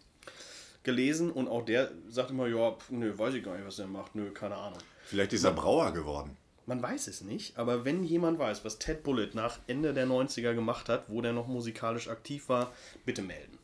gelesen 0.82 1.30
und 1.30 1.48
auch 1.48 1.64
der 1.64 1.90
sagt 2.08 2.30
immer, 2.30 2.46
ja, 2.46 2.72
pf, 2.72 2.90
nö, 2.90 3.16
weiß 3.16 3.34
ich 3.34 3.42
gar 3.42 3.56
nicht, 3.56 3.66
was 3.66 3.78
er 3.78 3.86
macht, 3.86 4.14
nö, 4.14 4.30
keine 4.32 4.56
Ahnung. 4.56 4.78
Vielleicht 5.04 5.32
ist 5.32 5.44
er 5.44 5.52
Brauer 5.52 5.92
geworden. 5.92 6.36
Man 6.66 6.82
weiß 6.82 7.08
es 7.08 7.20
nicht, 7.20 7.58
aber 7.58 7.84
wenn 7.84 8.04
jemand 8.04 8.38
weiß, 8.38 8.64
was 8.64 8.78
Ted 8.78 9.02
Bullitt 9.02 9.34
nach 9.34 9.58
Ende 9.66 9.92
der 9.92 10.06
90er 10.06 10.54
gemacht 10.54 10.88
hat, 10.88 11.10
wo 11.10 11.20
der 11.20 11.32
noch 11.32 11.46
musikalisch 11.46 12.08
aktiv 12.08 12.48
war, 12.48 12.72
bitte 13.04 13.20
melden. 13.20 13.58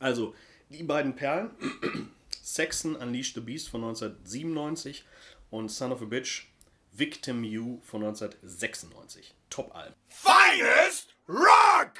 Also, 0.00 0.34
die 0.68 0.82
beiden 0.82 1.14
Perlen 1.14 1.50
Saxon 2.42 2.96
Unleashed 2.96 3.34
the 3.34 3.40
Beast 3.40 3.68
von 3.68 3.84
1997 3.84 5.04
und 5.50 5.70
Son 5.70 5.92
of 5.92 6.02
a 6.02 6.06
Bitch 6.06 6.48
Victim 6.92 7.44
You 7.44 7.80
von 7.82 8.02
1996. 8.02 9.34
Top-Alben. 9.50 9.94
Finest 10.08 11.14
Rock! 11.28 11.92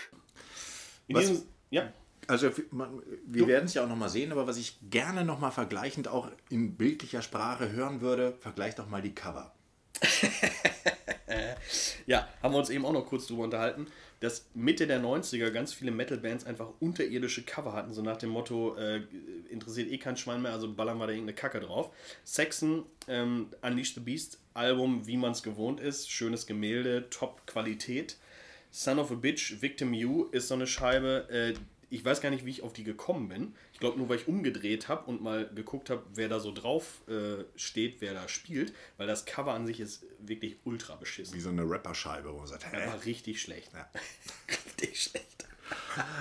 In 1.07 1.17
was, 1.17 1.29
diesem, 1.29 1.49
ja. 1.71 1.93
Also 2.29 2.51
wir 3.27 3.49
werden 3.49 3.65
es 3.65 3.75
ja 3.75 3.83
auch 3.83 3.89
nochmal 3.89 4.11
sehen, 4.11 4.31
aber 4.31 4.47
was 4.47 4.59
ich 4.59 4.79
gerne 4.91 5.25
nochmal 5.25 5.51
vergleichend 5.51 6.09
auch 6.09 6.31
in 6.51 6.77
bildlicher 6.77 7.23
Sprache 7.23 7.73
hören 7.73 8.01
würde, 8.01 8.35
vergleich 8.39 8.77
doch 8.77 8.89
mal 8.89 9.03
die 9.03 9.15
Cover. 9.15 9.53
ja, 12.07 12.29
haben 12.43 12.55
wir 12.55 12.59
uns 12.59 12.71
eben 12.71 12.85
auch 12.85 12.93
noch 12.93 13.07
kurz 13.07 13.27
drüber 13.27 13.45
unterhalten 13.45 13.89
dass 14.21 14.49
Mitte 14.55 14.87
der 14.87 15.01
90er 15.01 15.51
ganz 15.51 15.73
viele 15.73 15.91
Metal-Bands 15.91 16.45
einfach 16.45 16.69
unterirdische 16.81 17.43
Cover 17.43 17.73
hatten, 17.73 17.93
so 17.93 18.03
nach 18.03 18.17
dem 18.17 18.31
Motto, 18.31 18.77
äh, 18.77 19.03
interessiert 19.49 19.91
eh 19.91 19.99
kein 19.99 20.17
Schwein 20.17 20.43
mehr, 20.43 20.53
also 20.53 20.73
ballern 20.73 20.99
wir 20.99 21.07
da 21.07 21.13
irgendeine 21.13 21.37
Kacke 21.37 21.61
drauf. 21.61 21.91
Saxon, 22.25 22.85
ähm, 23.07 23.49
Unleash 23.63 23.95
the 23.95 24.01
Beast, 24.01 24.41
Album, 24.55 25.07
wie 25.07 25.17
man 25.17 25.33
es 25.33 25.43
gewohnt 25.43 25.81
ist, 25.81 26.11
schönes 26.11 26.47
Gemälde, 26.47 27.09
Top-Qualität. 27.11 28.17
Son 28.71 28.99
of 28.99 29.13
a 29.13 29.15
Bitch, 29.15 29.63
Victim 29.63 29.95
You 29.95 30.25
ist 30.33 30.49
so 30.49 30.55
eine 30.55 30.67
Scheibe, 30.67 31.29
äh, 31.31 31.55
ich 31.91 32.05
weiß 32.05 32.21
gar 32.21 32.31
nicht, 32.31 32.45
wie 32.45 32.51
ich 32.51 32.63
auf 32.63 32.73
die 32.73 32.85
gekommen 32.85 33.29
bin. 33.29 33.55
Ich 33.73 33.81
glaube 33.81 33.99
nur, 33.99 34.09
weil 34.09 34.17
ich 34.17 34.29
umgedreht 34.29 34.89
habe 34.89 35.07
und 35.07 35.23
mal 35.23 35.49
geguckt 35.55 35.91
habe, 35.91 36.03
wer 36.15 36.29
da 36.29 36.41
so 36.41 36.53
drauf 36.53 37.03
äh, 37.09 37.45
steht, 37.57 38.01
wer 38.01 38.15
da 38.15 38.29
spielt, 38.29 38.75
weil 38.97 39.07
das 39.07 39.25
Cover 39.25 39.55
an 39.55 39.67
sich 39.67 39.81
ist 39.81 40.05
wirklich 40.19 40.57
ultra 40.65 40.97
beschissen. 40.97 41.35
Wie 41.35 41.41
so 41.41 41.49
eine 41.49 41.69
Rapperscheibe, 41.69 42.33
wo 42.33 42.39
man 42.39 42.47
sagt, 42.47 42.71
hä? 42.71 42.85
Aber 42.87 43.05
richtig 43.05 43.41
schlecht. 43.41 43.73
Ja. 43.73 43.89
richtig 44.67 45.03
schlecht. 45.03 45.47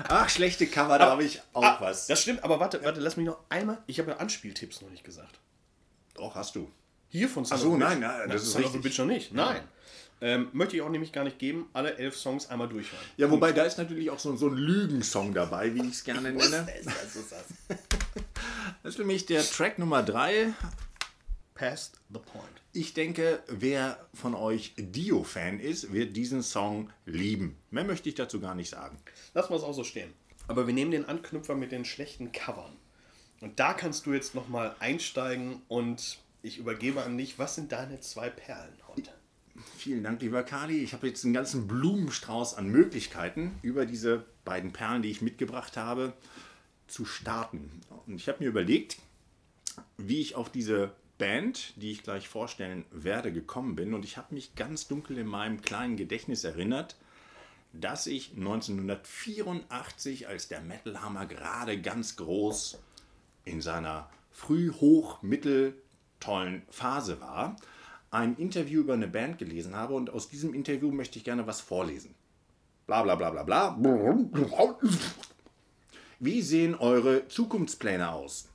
Ach, 0.07 0.29
schlechte 0.29 0.67
Cover, 0.67 0.97
da 0.97 1.09
habe 1.12 1.24
ich 1.24 1.41
auch 1.53 1.63
ah, 1.63 1.77
was. 1.79 2.07
Das 2.07 2.21
stimmt, 2.21 2.43
aber 2.43 2.59
warte, 2.59 2.83
warte, 2.83 3.00
lass 3.00 3.17
mich 3.17 3.25
noch 3.25 3.39
einmal. 3.50 3.81
Ich 3.88 4.00
habe 4.00 4.12
ja 4.12 4.17
Anspieltipps 4.17 4.81
noch 4.81 4.89
nicht 4.89 5.03
gesagt. 5.03 5.39
Doch, 6.15 6.36
hast 6.36 6.55
du. 6.55 6.71
Hier 7.09 7.29
von 7.29 7.45
Son 7.45 7.57
Ach 7.57 7.62
so, 7.62 7.77
nein, 7.77 8.00
nein, 8.01 8.29
das 8.29 8.43
ist 8.43 8.57
richtig. 8.57 8.81
Bitch 8.81 8.97
noch 8.97 9.05
nicht. 9.05 9.33
Nein. 9.33 9.62
Ähm, 10.19 10.50
möchte 10.51 10.75
ich 10.75 10.81
auch 10.81 10.89
nämlich 10.89 11.12
gar 11.12 11.24
nicht 11.24 11.38
geben, 11.38 11.69
alle 11.74 11.97
elf 11.97 12.15
Songs 12.15 12.50
einmal 12.50 12.67
durchhören. 12.67 13.03
Ja, 13.17 13.29
wobei 13.29 13.51
da 13.51 13.63
ist 13.63 13.77
natürlich 13.77 14.09
auch 14.09 14.17
so, 14.17 14.36
so 14.36 14.47
ein 14.47 14.55
Lügensong 14.55 15.33
dabei, 15.33 15.74
wie 15.75 15.81
ich 15.81 15.93
es 15.93 16.03
gerne 16.03 16.31
nenne. 16.31 16.67
das 16.83 17.15
ist 17.15 17.31
das. 17.31 17.45
das 18.83 18.93
ist 18.93 19.00
nämlich 19.00 19.25
der 19.27 19.43
Track 19.43 19.77
Nummer 19.77 20.01
3. 20.01 20.53
Past 21.53 22.00
the 22.09 22.19
Point. 22.19 22.62
Ich 22.71 22.93
denke, 22.93 23.41
wer 23.47 23.97
von 24.13 24.36
euch 24.36 24.74
Dio-Fan 24.77 25.59
ist, 25.59 25.91
wird 25.91 26.15
diesen 26.15 26.43
Song 26.43 26.91
lieben. 27.05 27.57
Mehr 27.71 27.83
möchte 27.83 28.09
ich 28.09 28.15
dazu 28.15 28.39
gar 28.39 28.53
nicht 28.53 28.69
sagen. 28.69 29.00
Lass 29.33 29.50
mal 29.50 29.55
es 29.55 29.63
auch 29.63 29.74
so 29.74 29.83
stehen. 29.83 30.13
Aber 30.47 30.67
wir 30.67 30.74
nehmen 30.75 30.91
den 30.91 31.05
Anknüpfer 31.05 31.55
mit 31.55 31.71
den 31.71 31.83
schlechten 31.83 32.31
Covern. 32.31 32.77
Und 33.41 33.59
da 33.59 33.74
kannst 33.74 34.05
du 34.05 34.13
jetzt 34.13 34.36
nochmal 34.36 34.75
einsteigen 34.79 35.62
und 35.67 36.19
ich 36.43 36.59
übergebe 36.59 37.03
an 37.03 37.17
dich. 37.17 37.39
Was 37.39 37.55
sind 37.55 37.71
deine 37.71 38.00
zwei 38.01 38.29
Perlen 38.29 38.77
heute? 38.88 39.12
Vielen 39.77 40.03
Dank, 40.03 40.21
lieber 40.21 40.43
Kali. 40.43 40.77
Ich 40.79 40.93
habe 40.93 41.07
jetzt 41.07 41.23
einen 41.23 41.33
ganzen 41.33 41.67
Blumenstrauß 41.67 42.55
an 42.55 42.67
Möglichkeiten, 42.67 43.57
über 43.61 43.85
diese 43.85 44.25
beiden 44.45 44.71
Perlen, 44.71 45.01
die 45.01 45.09
ich 45.09 45.21
mitgebracht 45.21 45.77
habe, 45.77 46.13
zu 46.87 47.05
starten. 47.05 47.81
Und 48.05 48.15
ich 48.15 48.27
habe 48.27 48.43
mir 48.43 48.49
überlegt, 48.49 48.97
wie 49.97 50.21
ich 50.21 50.35
auf 50.35 50.49
diese 50.49 50.91
Band, 51.17 51.73
die 51.81 51.91
ich 51.91 52.03
gleich 52.03 52.27
vorstellen 52.27 52.85
werde, 52.91 53.33
gekommen 53.33 53.75
bin. 53.75 53.93
Und 53.93 54.05
ich 54.05 54.17
habe 54.17 54.33
mich 54.35 54.55
ganz 54.55 54.87
dunkel 54.87 55.17
in 55.17 55.27
meinem 55.27 55.61
kleinen 55.61 55.97
Gedächtnis 55.97 56.43
erinnert, 56.43 56.95
dass 57.73 58.07
ich 58.07 58.33
1984, 58.35 60.27
als 60.27 60.47
der 60.47 60.61
Metal 60.61 61.01
Hammer 61.01 61.25
gerade 61.25 61.81
ganz 61.81 62.15
groß 62.15 62.79
in 63.45 63.61
seiner 63.61 64.09
früh, 64.31 64.71
hoch, 64.71 65.21
mittel 65.23 65.73
tollen 66.19 66.61
Phase 66.69 67.19
war, 67.21 67.55
ein 68.11 68.35
Interview 68.37 68.81
über 68.81 68.93
eine 68.93 69.07
Band 69.07 69.37
gelesen 69.37 69.75
habe 69.75 69.93
und 69.93 70.09
aus 70.09 70.29
diesem 70.29 70.53
Interview 70.53 70.91
möchte 70.91 71.17
ich 71.17 71.25
gerne 71.25 71.47
was 71.47 71.61
vorlesen. 71.61 72.15
Bla 72.85 73.03
bla 73.03 73.15
bla 73.15 73.31
bla 73.31 73.43
bla. 73.43 73.77
Wie 76.19 76.41
sehen 76.41 76.75
eure 76.75 77.27
Zukunftspläne 77.27 78.11
aus? 78.11 78.49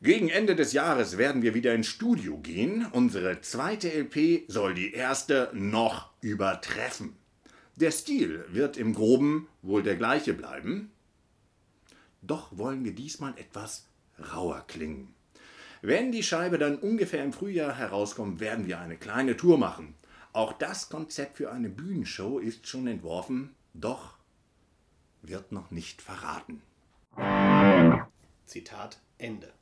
Gegen 0.00 0.28
Ende 0.28 0.54
des 0.54 0.72
Jahres 0.72 1.18
werden 1.18 1.42
wir 1.42 1.54
wieder 1.54 1.74
ins 1.74 1.88
Studio 1.88 2.38
gehen. 2.38 2.86
Unsere 2.92 3.40
zweite 3.40 3.92
LP 3.92 4.44
soll 4.46 4.74
die 4.74 4.92
erste 4.92 5.50
noch 5.54 6.10
übertreffen. 6.20 7.16
Der 7.76 7.90
Stil 7.90 8.44
wird 8.48 8.76
im 8.76 8.92
groben 8.94 9.48
wohl 9.62 9.82
der 9.82 9.96
gleiche 9.96 10.34
bleiben, 10.34 10.90
doch 12.22 12.56
wollen 12.56 12.84
wir 12.84 12.92
diesmal 12.92 13.34
etwas 13.38 13.86
rauer 14.34 14.64
klingen. 14.66 15.14
Wenn 15.82 16.10
die 16.12 16.22
Scheibe 16.22 16.58
dann 16.58 16.78
ungefähr 16.78 17.22
im 17.22 17.32
Frühjahr 17.32 17.76
herauskommt, 17.76 18.40
werden 18.40 18.66
wir 18.66 18.80
eine 18.80 18.96
kleine 18.96 19.36
Tour 19.36 19.58
machen. 19.58 19.94
Auch 20.32 20.52
das 20.52 20.88
Konzept 20.88 21.36
für 21.36 21.50
eine 21.52 21.68
Bühnenshow 21.68 22.38
ist 22.38 22.66
schon 22.66 22.86
entworfen, 22.86 23.54
doch 23.74 24.14
wird 25.22 25.52
noch 25.52 25.70
nicht 25.70 26.02
verraten. 26.02 26.62
Zitat 28.46 28.98
Ende. 29.18 29.52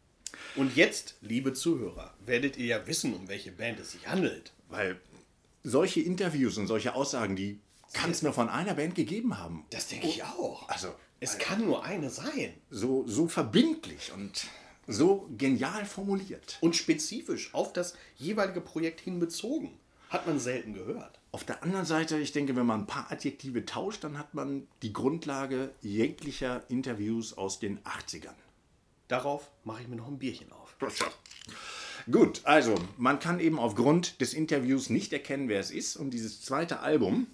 Und 0.54 0.76
jetzt, 0.76 1.16
liebe 1.20 1.52
Zuhörer, 1.52 2.14
werdet 2.24 2.56
ihr 2.56 2.66
ja 2.66 2.86
wissen, 2.86 3.14
um 3.14 3.28
welche 3.28 3.52
Band 3.52 3.80
es 3.80 3.92
sich 3.92 4.06
handelt. 4.06 4.52
Weil 4.68 5.00
solche 5.62 6.00
Interviews 6.00 6.58
und 6.58 6.66
solche 6.66 6.94
Aussagen, 6.94 7.36
die 7.36 7.60
kann 7.92 8.10
es 8.10 8.22
nur 8.22 8.32
von 8.32 8.48
einer 8.48 8.74
Band 8.74 8.94
gegeben 8.94 9.38
haben. 9.38 9.64
Das 9.70 9.88
denke 9.88 10.08
ich 10.08 10.22
auch. 10.24 10.68
Also, 10.68 10.94
Es 11.20 11.38
kann 11.38 11.64
nur 11.64 11.84
eine 11.84 12.10
sein. 12.10 12.54
so, 12.70 13.06
so 13.06 13.28
verbindlich 13.28 14.12
und 14.12 14.46
so 14.86 15.28
genial 15.36 15.84
formuliert. 15.84 16.58
Und 16.60 16.76
spezifisch 16.76 17.54
auf 17.54 17.72
das 17.72 17.94
jeweilige 18.16 18.60
Projekt 18.60 19.00
hin 19.00 19.18
bezogen. 19.18 19.78
Hat 20.08 20.26
man 20.26 20.38
selten 20.38 20.74
gehört. 20.74 21.18
Auf 21.32 21.44
der 21.44 21.62
anderen 21.62 21.84
Seite, 21.84 22.18
ich 22.18 22.32
denke, 22.32 22.56
wenn 22.56 22.66
man 22.66 22.82
ein 22.82 22.86
paar 22.86 23.10
Adjektive 23.10 23.64
tauscht, 23.66 24.04
dann 24.04 24.18
hat 24.18 24.34
man 24.34 24.66
die 24.82 24.92
Grundlage 24.92 25.74
jeglicher 25.82 26.62
Interviews 26.70 27.36
aus 27.36 27.58
den 27.58 27.80
80ern. 27.80 28.34
Darauf 29.08 29.50
mache 29.64 29.82
ich 29.82 29.88
mir 29.88 29.96
noch 29.96 30.08
ein 30.08 30.18
Bierchen 30.18 30.52
auf. 30.52 30.76
Gut, 32.10 32.40
also 32.44 32.74
man 32.96 33.18
kann 33.18 33.40
eben 33.40 33.58
aufgrund 33.58 34.20
des 34.20 34.32
Interviews 34.32 34.90
nicht 34.90 35.12
erkennen, 35.12 35.48
wer 35.48 35.60
es 35.60 35.70
ist. 35.70 35.96
Und 35.96 36.10
dieses 36.10 36.40
zweite 36.40 36.80
Album, 36.80 37.26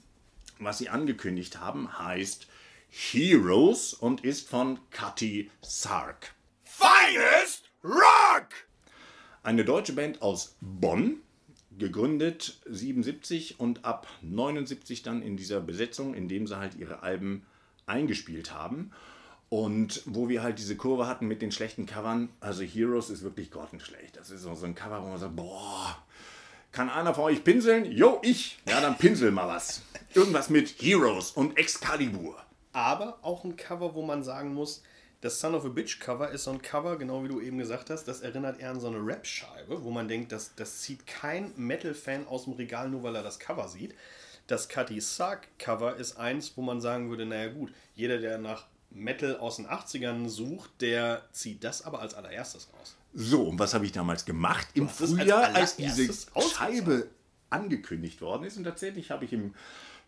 was 0.59 0.79
sie 0.79 0.89
angekündigt 0.89 1.61
haben, 1.61 1.99
heißt 1.99 2.47
Heroes 2.89 3.95
und 3.95 4.25
ist 4.25 4.49
von 4.49 4.79
Cutty 4.91 5.51
Sark. 5.61 6.35
Finest 6.83 7.71
Rock! 7.85 8.49
Eine 9.45 9.65
deutsche 9.65 9.93
Band 9.93 10.21
aus 10.21 10.57
Bonn, 10.61 11.21
gegründet 11.79 12.61
77 12.67 13.61
und 13.61 13.85
ab 13.85 14.09
79 14.23 15.05
dann 15.05 15.23
in 15.23 15.37
dieser 15.37 15.61
Besetzung, 15.61 16.13
indem 16.13 16.49
sie 16.49 16.59
halt 16.59 16.75
ihre 16.75 17.05
Alben 17.05 17.47
eingespielt 17.87 18.53
haben. 18.53 18.91
Und 19.49 20.03
wo 20.07 20.29
wir 20.29 20.43
halt 20.43 20.59
diese 20.59 20.77
Kurve 20.77 21.07
hatten 21.07 21.29
mit 21.29 21.41
den 21.41 21.53
schlechten 21.53 21.87
Covern, 21.87 22.31
also 22.41 22.65
Heroes 22.65 23.11
ist 23.11 23.23
wirklich 23.23 23.53
grottenschlecht. 23.53 24.17
Das 24.17 24.31
ist 24.31 24.43
so 24.43 24.53
so 24.57 24.67
ein 24.67 24.75
Cover, 24.75 25.05
wo 25.05 25.09
man 25.09 25.19
sagt, 25.19 25.37
boah, 25.37 25.97
kann 26.73 26.91
einer 26.91 27.15
von 27.15 27.25
euch 27.25 27.45
pinseln? 27.45 27.93
Jo, 27.93 28.19
ich. 28.23 28.59
Ja, 28.67 28.81
dann 28.81 28.99
pinsel 28.99 29.31
mal 29.31 29.47
was. 29.47 29.83
Irgendwas 30.15 30.51
mit 30.51 30.83
Heroes 30.83 31.31
und 31.31 31.57
Excalibur. 31.57 32.43
Aber 32.73 33.21
auch 33.23 33.45
ein 33.45 33.55
Cover, 33.55 33.95
wo 33.95 34.03
man 34.03 34.25
sagen 34.25 34.53
muss, 34.53 34.83
das 35.23 35.41
Son 35.41 35.55
of 35.55 35.65
a 35.65 35.69
Bitch 35.69 36.01
Cover 36.01 36.31
ist 36.31 36.45
so 36.45 36.51
ein 36.51 36.61
Cover, 36.61 36.99
genau 36.99 37.23
wie 37.23 37.29
du 37.29 37.41
eben 37.41 37.57
gesagt 37.57 37.91
hast, 37.91 38.05
das 38.05 38.21
erinnert 38.21 38.61
eher 38.61 38.71
an 38.71 38.81
so 38.81 38.89
eine 38.89 38.99
Rap-Scheibe, 38.99 39.85
wo 39.85 39.91
man 39.91 40.09
denkt, 40.09 40.33
das, 40.33 40.55
das 40.57 40.81
zieht 40.81 41.07
kein 41.07 41.53
Metal-Fan 41.57 42.27
aus 42.27 42.45
dem 42.45 42.55
Regal, 42.55 42.91
nur 42.91 43.05
weil 43.05 43.15
er 43.15 43.23
das 43.23 43.39
Cover 43.39 43.69
sieht. 43.69 43.95
Das 44.49 44.69
Cutty 44.69 45.01
Sark 45.01 45.47
Cover 45.59 45.97
ist 45.97 46.17
eins, 46.17 46.53
wo 46.57 46.63
man 46.63 46.81
sagen 46.81 47.09
würde, 47.09 47.25
naja 47.25 47.53
gut, 47.53 47.73
jeder, 47.95 48.19
der 48.19 48.39
nach 48.39 48.67
Metal 48.91 49.37
aus 49.37 49.57
den 49.57 49.69
80ern 49.69 50.29
sucht, 50.29 50.71
der 50.81 51.23
zieht 51.31 51.63
das 51.63 51.83
aber 51.83 52.01
als 52.01 52.15
allererstes 52.15 52.69
raus. 52.75 52.97
So, 53.15 53.45
und 53.45 53.61
was 53.61 53.75
habe 53.75 53.87
ich 53.87 53.93
damals 53.93 54.25
gemacht? 54.25 54.67
Im 54.75 54.87
es 54.87 55.01
als 55.01 55.11
Frühjahr, 55.13 55.55
als 55.55 55.77
diese. 55.77 56.13
Scheibe 56.53 57.09
angekündigt 57.49 58.21
worden 58.21 58.45
ist. 58.45 58.57
Und 58.57 58.65
tatsächlich 58.65 59.11
habe 59.11 59.25
ich 59.25 59.33
im 59.33 59.55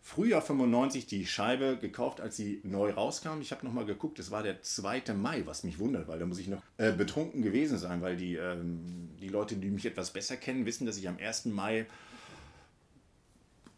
Frühjahr 0.07 0.43
95 0.43 1.07
die 1.07 1.25
Scheibe 1.25 1.77
gekauft, 1.77 2.21
als 2.21 2.37
sie 2.37 2.61
neu 2.61 2.91
rauskam. 2.91 3.41
Ich 3.41 3.51
habe 3.51 3.65
nochmal 3.65 3.85
geguckt, 3.85 4.19
es 4.19 4.29
war 4.29 4.43
der 4.43 4.61
2. 4.61 5.01
Mai, 5.15 5.41
was 5.47 5.63
mich 5.63 5.79
wundert, 5.79 6.07
weil 6.07 6.19
da 6.19 6.27
muss 6.27 6.37
ich 6.37 6.47
noch 6.47 6.61
äh, 6.77 6.91
betrunken 6.91 7.41
gewesen 7.41 7.79
sein, 7.79 8.03
weil 8.03 8.15
die, 8.15 8.35
ähm, 8.35 9.09
die 9.19 9.29
Leute, 9.29 9.55
die 9.55 9.71
mich 9.71 9.83
etwas 9.87 10.13
besser 10.13 10.37
kennen, 10.37 10.67
wissen, 10.67 10.85
dass 10.85 10.97
ich 10.97 11.09
am 11.09 11.17
1. 11.17 11.45
Mai 11.45 11.87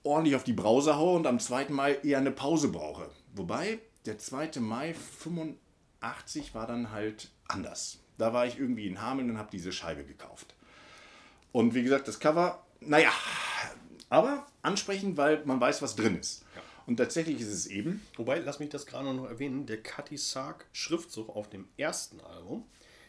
ordentlich 0.04 0.36
auf 0.36 0.44
die 0.44 0.52
Brause 0.52 0.98
haue 0.98 1.16
und 1.16 1.26
am 1.28 1.40
2. 1.40 1.70
Mai 1.70 1.96
eher 2.04 2.18
eine 2.18 2.32
Pause 2.32 2.74
brauche. 2.74 3.10
Wobei 3.34 3.80
der 4.06 4.18
2. 4.18 4.60
Mai 4.60 4.96
85 4.96 6.54
war 6.54 6.68
dann 6.68 6.92
halt 6.92 7.32
anders. 7.48 8.00
Da 8.18 8.34
war 8.34 8.46
ich 8.46 8.60
irgendwie 8.60 8.88
in 8.88 9.02
Hameln 9.02 9.30
und 9.30 9.38
habe 9.38 9.50
diese 9.50 9.72
Scheibe 9.72 10.04
gekauft. 10.04 10.56
Und 11.54 11.74
wie 11.74 11.84
gesagt, 11.84 12.10
das 12.10 12.20
Cover, 12.20 12.62
naja, 12.82 13.14
aber 14.10 14.48
ansprechend, 14.62 15.18
weil 15.18 15.44
man 15.46 15.60
weiß, 15.60 15.82
was 15.82 15.96
drin 15.96 16.18
ist. 16.18 16.46
Und 16.86 16.98
tatsächlich 16.98 17.42
ist 17.42 17.52
es 17.52 17.68
eben, 17.68 18.02
Wobei, 18.16 18.40
lass 18.40 18.60
mich 18.60 18.70
das 18.70 18.86
gerade 18.86 19.14
noch 19.14 19.26
erwähnen, 19.26 19.66
der 19.66 19.84
Cutty 19.84 20.18
Sark 20.18 20.66
Schriftzug 20.72 21.30
auf 21.36 21.50
dem 21.50 21.68
ersten 21.78 22.22
Album, 22.22 22.66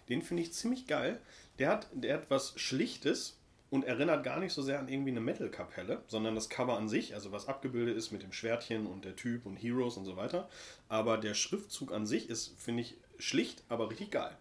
den 0.08 0.22
finde 0.22 0.42
ich 0.42 0.52
ziemlich 0.52 0.86
geil. 0.86 1.20
Der 1.58 1.68
hat, 1.70 1.86
der 1.92 2.14
hat 2.14 2.30
was 2.30 2.58
Schlichtes 2.58 3.38
und 3.70 3.84
erinnert 3.84 4.24
gar 4.24 4.40
nicht 4.40 4.52
so 4.52 4.62
sehr 4.62 4.78
an 4.78 4.88
irgendwie 4.88 5.10
eine 5.10 5.20
Metal-Kapelle, 5.20 6.02
sondern 6.08 6.34
das 6.34 6.48
Cover 6.48 6.76
an 6.76 6.88
sich, 6.88 7.14
also 7.14 7.32
was 7.32 7.48
abgebildet 7.48 7.96
ist 7.96 8.10
mit 8.10 8.22
dem 8.22 8.32
Schwertchen 8.32 8.86
und 8.86 9.04
der 9.04 9.14
Typ 9.14 9.44
und 9.46 9.56
Heroes 9.56 9.96
und 9.96 10.06
so 10.06 10.16
weiter. 10.16 10.48
Aber 10.88 11.18
der 11.18 11.34
Schriftzug 11.34 11.92
an 11.92 12.06
sich 12.06 12.30
ist, 12.30 12.54
finde 12.58 12.82
ich, 12.82 12.96
schlicht, 13.18 13.62
aber 13.68 13.90
richtig 13.90 14.10
geil. 14.10 14.36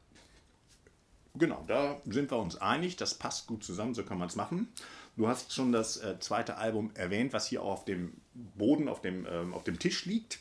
genau, 1.35 1.63
da 1.67 2.01
sind 2.05 2.31
wir 2.31 2.37
uns 2.37 2.55
einig, 2.55 2.95
das 2.95 3.15
passt 3.15 3.47
gut 3.47 3.63
zusammen, 3.63 3.93
so 3.93 4.03
kann 4.03 4.17
man 4.17 4.29
es 4.29 4.35
machen. 4.35 4.69
Du 5.17 5.27
hast 5.27 5.51
schon 5.51 5.71
das 5.71 5.97
äh, 5.97 6.19
zweite 6.19 6.57
Album 6.57 6.91
erwähnt, 6.93 7.33
was 7.33 7.47
hier 7.47 7.63
auf 7.63 7.85
dem 7.85 8.13
Boden, 8.35 8.87
auf 8.87 9.01
dem, 9.01 9.25
ähm, 9.29 9.51
auf 9.51 9.63
dem 9.63 9.79
Tisch 9.79 10.05
liegt. 10.05 10.39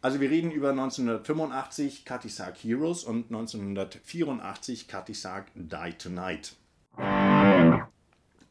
Also 0.00 0.20
wir 0.20 0.30
reden 0.30 0.50
über 0.50 0.70
1985 0.70 2.06
Cutty 2.06 2.30
Sark 2.30 2.56
Heroes 2.56 3.04
und 3.04 3.26
1984 3.26 4.88
Cutty 4.88 5.12
Sark 5.12 5.48
Die 5.54 5.92
Tonight. 5.98 6.56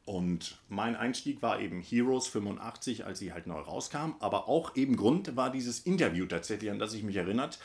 Und 0.06 0.60
mein 0.70 0.96
Einstieg 0.96 1.42
war 1.42 1.60
eben 1.60 1.82
Heroes 1.82 2.28
85, 2.28 3.08
als 3.08 3.18
sie 3.18 3.34
halt 3.34 3.48
neu 3.48 3.60
rauskam. 3.60 4.14
Aber 4.20 4.48
auch 4.48 4.76
eben 4.76 4.96
Grund 4.96 5.36
war 5.36 5.52
dieses 5.52 5.80
Interview 5.80 6.28
tatsächlich, 6.28 6.70
an 6.70 6.78
das 6.78 6.94
ich 6.94 7.02
mich 7.02 7.16
erinnert 7.16 7.58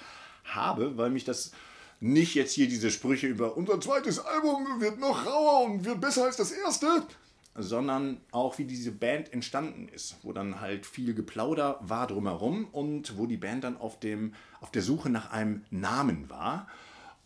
habe, 0.44 0.96
weil 0.96 1.10
mich 1.10 1.24
das 1.24 1.52
nicht 2.00 2.34
jetzt 2.34 2.52
hier 2.52 2.68
diese 2.68 2.90
Sprüche 2.90 3.26
über 3.26 3.58
unser 3.58 3.78
zweites 3.78 4.18
Album 4.18 4.80
wird 4.80 4.98
noch 4.98 5.26
rauer 5.26 5.66
und 5.66 5.84
wird 5.84 6.00
besser 6.00 6.24
als 6.24 6.36
das 6.36 6.50
erste, 6.50 7.06
sondern 7.54 8.20
auch 8.32 8.58
wie 8.58 8.64
diese 8.64 8.90
Band 8.90 9.32
entstanden 9.32 9.88
ist, 9.88 10.16
wo 10.22 10.32
dann 10.32 10.60
halt 10.60 10.86
viel 10.86 11.14
Geplauder 11.14 11.78
war 11.80 12.06
drumherum 12.06 12.66
und 12.72 13.16
wo 13.16 13.26
die 13.26 13.36
Band 13.36 13.64
dann 13.64 13.76
auf, 13.76 14.00
dem, 14.00 14.34
auf 14.60 14.70
der 14.72 14.82
Suche 14.82 15.08
nach 15.08 15.30
einem 15.30 15.64
Namen 15.70 16.28
war. 16.28 16.66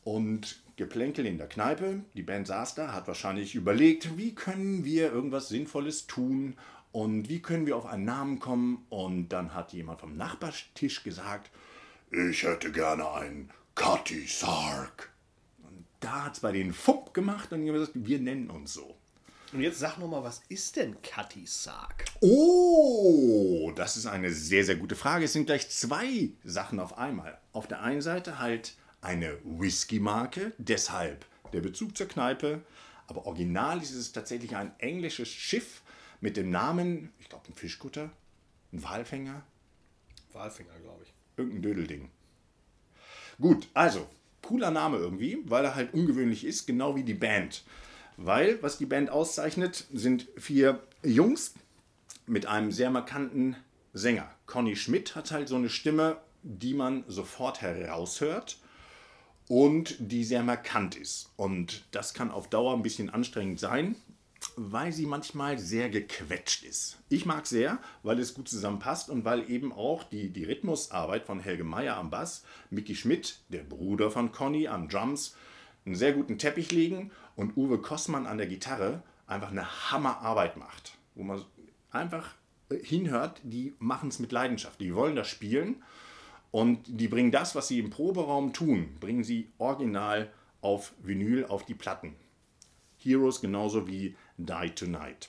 Und 0.04 0.60
Geplänkel 0.76 1.26
in 1.26 1.38
der 1.38 1.48
Kneipe, 1.48 2.02
die 2.14 2.22
Band 2.22 2.46
saß 2.46 2.74
da, 2.74 2.92
hat 2.92 3.08
wahrscheinlich 3.08 3.54
überlegt, 3.54 4.16
wie 4.16 4.34
können 4.34 4.84
wir 4.84 5.12
irgendwas 5.12 5.48
Sinnvolles 5.48 6.06
tun 6.06 6.56
und 6.92 7.28
wie 7.28 7.42
können 7.42 7.66
wir 7.66 7.76
auf 7.76 7.86
einen 7.86 8.04
Namen 8.04 8.38
kommen. 8.38 8.86
Und 8.90 9.30
dann 9.30 9.54
hat 9.54 9.72
jemand 9.72 10.00
vom 10.00 10.16
Nachbartisch 10.16 11.02
gesagt, 11.02 11.50
ich 12.10 12.42
hätte 12.42 12.70
gerne 12.70 13.10
einen 13.10 13.50
Cutty 13.74 14.26
Sark. 14.26 15.10
Und 15.62 15.84
da 16.00 16.26
hat 16.26 16.34
es 16.34 16.40
bei 16.40 16.52
denen 16.52 16.72
Fupp 16.72 17.12
gemacht 17.14 17.52
und 17.52 17.66
gesagt, 17.66 17.92
wir 17.94 18.18
nennen 18.18 18.50
uns 18.50 18.74
so. 18.74 18.97
Und 19.52 19.62
jetzt 19.62 19.78
sag 19.78 19.96
noch 19.98 20.08
mal, 20.08 20.22
was 20.22 20.42
ist 20.48 20.76
denn 20.76 20.96
Cutty 21.00 21.46
Sark? 21.46 22.04
Oh, 22.20 23.72
das 23.74 23.96
ist 23.96 24.06
eine 24.06 24.30
sehr, 24.30 24.64
sehr 24.64 24.76
gute 24.76 24.94
Frage. 24.94 25.24
Es 25.24 25.32
sind 25.32 25.46
gleich 25.46 25.70
zwei 25.70 26.30
Sachen 26.44 26.78
auf 26.80 26.98
einmal. 26.98 27.38
Auf 27.52 27.66
der 27.66 27.80
einen 27.80 28.02
Seite 28.02 28.38
halt 28.38 28.76
eine 29.00 29.38
Whisky-Marke, 29.44 30.52
deshalb 30.58 31.24
der 31.52 31.60
Bezug 31.60 31.96
zur 31.96 32.08
Kneipe. 32.08 32.62
Aber 33.06 33.24
original 33.24 33.80
ist 33.80 33.92
es 33.92 34.12
tatsächlich 34.12 34.54
ein 34.54 34.72
englisches 34.78 35.28
Schiff 35.28 35.80
mit 36.20 36.36
dem 36.36 36.50
Namen, 36.50 37.12
ich 37.18 37.30
glaube, 37.30 37.48
ein 37.48 37.54
Fischkutter, 37.54 38.10
ein 38.72 38.82
Walfänger, 38.82 39.42
Walfinger, 40.34 40.78
glaube 40.82 41.04
ich. 41.04 41.12
irgendein 41.38 41.62
Dödelding. 41.62 42.10
Gut, 43.40 43.66
also, 43.72 44.06
cooler 44.42 44.70
Name 44.70 44.98
irgendwie, 44.98 45.38
weil 45.44 45.64
er 45.64 45.74
halt 45.74 45.94
ungewöhnlich 45.94 46.44
ist, 46.44 46.66
genau 46.66 46.96
wie 46.96 47.04
die 47.04 47.14
Band. 47.14 47.64
Weil, 48.20 48.60
was 48.64 48.78
die 48.78 48.86
Band 48.86 49.10
auszeichnet, 49.10 49.86
sind 49.92 50.26
vier 50.36 50.82
Jungs 51.04 51.54
mit 52.26 52.46
einem 52.46 52.72
sehr 52.72 52.90
markanten 52.90 53.54
Sänger. 53.92 54.28
Conny 54.46 54.74
Schmidt 54.74 55.14
hat 55.14 55.30
halt 55.30 55.46
so 55.46 55.54
eine 55.54 55.70
Stimme, 55.70 56.16
die 56.42 56.74
man 56.74 57.04
sofort 57.06 57.62
heraushört 57.62 58.58
und 59.46 59.94
die 60.00 60.24
sehr 60.24 60.42
markant 60.42 60.96
ist. 60.96 61.30
Und 61.36 61.84
das 61.92 62.12
kann 62.12 62.32
auf 62.32 62.50
Dauer 62.50 62.74
ein 62.74 62.82
bisschen 62.82 63.08
anstrengend 63.08 63.60
sein, 63.60 63.94
weil 64.56 64.92
sie 64.92 65.06
manchmal 65.06 65.56
sehr 65.60 65.88
gequetscht 65.88 66.64
ist. 66.64 66.98
Ich 67.08 67.24
mag 67.24 67.46
sehr, 67.46 67.78
weil 68.02 68.18
es 68.18 68.34
gut 68.34 68.48
zusammenpasst 68.48 69.10
und 69.10 69.24
weil 69.24 69.48
eben 69.48 69.72
auch 69.72 70.02
die, 70.02 70.30
die 70.30 70.44
Rhythmusarbeit 70.44 71.24
von 71.24 71.38
Helge 71.38 71.62
Meyer 71.62 71.96
am 71.96 72.10
Bass, 72.10 72.42
Mickey 72.70 72.96
Schmidt, 72.96 73.38
der 73.48 73.62
Bruder 73.62 74.10
von 74.10 74.32
Conny, 74.32 74.66
am 74.66 74.88
Drums, 74.88 75.36
einen 75.86 75.94
sehr 75.94 76.12
guten 76.12 76.36
Teppich 76.36 76.72
legen 76.72 77.12
und 77.38 77.56
Uwe 77.56 77.78
Kossmann 77.78 78.26
an 78.26 78.36
der 78.36 78.48
Gitarre 78.48 79.00
einfach 79.28 79.52
eine 79.52 79.92
Hammerarbeit 79.92 80.56
macht. 80.56 80.98
Wo 81.14 81.22
man 81.22 81.44
einfach 81.92 82.34
äh, 82.68 82.78
hinhört, 82.78 83.40
die 83.44 83.74
machen 83.78 84.08
es 84.08 84.18
mit 84.18 84.32
Leidenschaft. 84.32 84.80
Die 84.80 84.94
wollen 84.94 85.14
das 85.14 85.28
spielen 85.28 85.82
und 86.50 86.80
die 86.88 87.06
bringen 87.06 87.30
das, 87.30 87.54
was 87.54 87.68
sie 87.68 87.78
im 87.78 87.90
Proberaum 87.90 88.52
tun, 88.52 88.96
bringen 88.98 89.22
sie 89.22 89.52
original 89.58 90.32
auf 90.62 90.92
Vinyl, 91.00 91.44
auf 91.46 91.64
die 91.64 91.74
Platten. 91.74 92.16
Heroes 92.96 93.40
genauso 93.40 93.86
wie 93.86 94.16
Die 94.36 94.70
Tonight. 94.74 95.28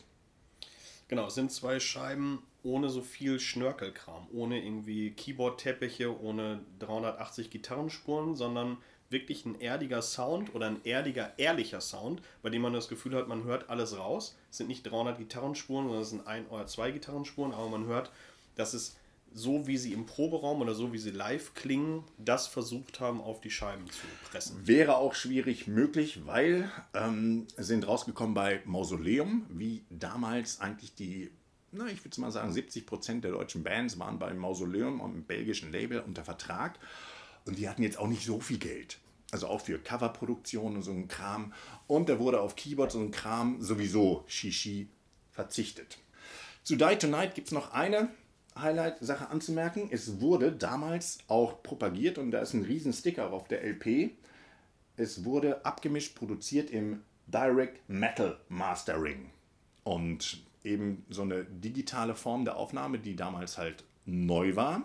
Genau, 1.09 1.27
es 1.27 1.35
sind 1.35 1.51
zwei 1.51 1.79
Scheiben 1.79 2.41
ohne 2.63 2.89
so 2.89 3.03
viel 3.03 3.39
Schnörkelkram, 3.39 4.27
ohne 4.33 4.63
irgendwie 4.63 5.11
Keyboard-Teppiche, 5.11 6.19
ohne 6.19 6.61
380 6.79 7.51
Gitarrenspuren, 7.51 8.35
sondern 8.35 8.77
wirklich 9.09 9.45
ein 9.45 9.59
erdiger 9.59 10.01
Sound 10.01 10.53
oder 10.55 10.67
ein 10.67 10.83
erdiger, 10.85 11.33
ehrlicher 11.37 11.81
Sound, 11.81 12.21
bei 12.41 12.49
dem 12.49 12.61
man 12.61 12.73
das 12.73 12.87
Gefühl 12.87 13.15
hat, 13.15 13.27
man 13.27 13.43
hört 13.43 13.69
alles 13.69 13.97
raus. 13.97 14.37
Es 14.51 14.57
sind 14.57 14.67
nicht 14.67 14.83
300 14.83 15.17
Gitarrenspuren, 15.17 15.85
sondern 15.85 16.03
es 16.03 16.09
sind 16.09 16.27
ein 16.27 16.47
oder 16.47 16.67
zwei 16.67 16.91
Gitarrenspuren, 16.91 17.53
aber 17.53 17.69
man 17.69 17.85
hört, 17.85 18.11
dass 18.55 18.73
es 18.73 18.97
so 19.33 19.67
wie 19.67 19.77
sie 19.77 19.93
im 19.93 20.05
Proberaum 20.05 20.61
oder 20.61 20.73
so 20.73 20.91
wie 20.91 20.97
sie 20.97 21.11
live 21.11 21.53
klingen, 21.53 22.03
das 22.17 22.47
versucht 22.47 22.99
haben, 22.99 23.21
auf 23.21 23.41
die 23.41 23.51
Scheiben 23.51 23.85
zu 23.89 24.07
pressen. 24.29 24.67
Wäre 24.67 24.97
auch 24.97 25.13
schwierig 25.13 25.67
möglich, 25.67 26.25
weil 26.25 26.71
ähm, 26.93 27.47
sind 27.57 27.87
rausgekommen 27.87 28.33
bei 28.33 28.61
Mausoleum, 28.65 29.45
wie 29.49 29.83
damals 29.89 30.59
eigentlich 30.61 30.95
die, 30.95 31.29
na, 31.71 31.87
ich 31.87 32.03
würde 32.03 32.19
mal 32.21 32.31
sagen, 32.31 32.51
70 32.51 32.85
Prozent 32.85 33.23
der 33.23 33.31
deutschen 33.31 33.63
Bands 33.63 33.99
waren 33.99 34.19
bei 34.19 34.33
Mausoleum, 34.33 35.01
einem 35.01 35.23
belgischen 35.23 35.71
Label, 35.71 35.99
unter 35.99 36.23
Vertrag. 36.23 36.79
Und 37.45 37.57
die 37.57 37.69
hatten 37.69 37.83
jetzt 37.83 37.97
auch 37.97 38.07
nicht 38.07 38.25
so 38.25 38.39
viel 38.39 38.57
Geld. 38.57 38.99
Also 39.31 39.47
auch 39.47 39.61
für 39.61 39.77
Coverproduktion 39.77 40.75
und 40.75 40.81
so 40.81 40.91
ein 40.91 41.07
Kram. 41.07 41.53
Und 41.87 42.09
da 42.09 42.19
wurde 42.19 42.41
auf 42.41 42.55
Keyboards 42.55 42.95
und 42.95 43.11
Kram 43.11 43.61
sowieso 43.61 44.23
Shishi 44.27 44.89
verzichtet. 45.31 45.99
Zu 46.63 46.75
Die 46.75 46.95
Tonight 46.97 47.35
gibt 47.35 47.47
es 47.47 47.53
noch 47.53 47.73
eine 47.73 48.09
Highlight-Sache 48.57 49.29
anzumerken. 49.29 49.87
Es 49.91 50.19
wurde 50.19 50.51
damals 50.51 51.19
auch 51.27 51.63
propagiert 51.63 52.17
und 52.17 52.31
da 52.31 52.39
ist 52.39 52.53
ein 52.53 52.63
riesen 52.63 52.93
Sticker 52.93 53.31
auf 53.31 53.47
der 53.47 53.63
LP. 53.63 54.11
Es 54.97 55.23
wurde 55.23 55.65
abgemischt, 55.65 56.15
produziert 56.15 56.71
im 56.71 57.01
Direct 57.27 57.87
Metal 57.87 58.39
Mastering. 58.49 59.29
Und 59.83 60.43
eben 60.63 61.05
so 61.09 61.21
eine 61.21 61.45
digitale 61.45 62.15
Form 62.15 62.45
der 62.45 62.57
Aufnahme, 62.57 62.99
die 62.99 63.15
damals 63.15 63.57
halt 63.57 63.83
neu 64.05 64.55
war. 64.55 64.83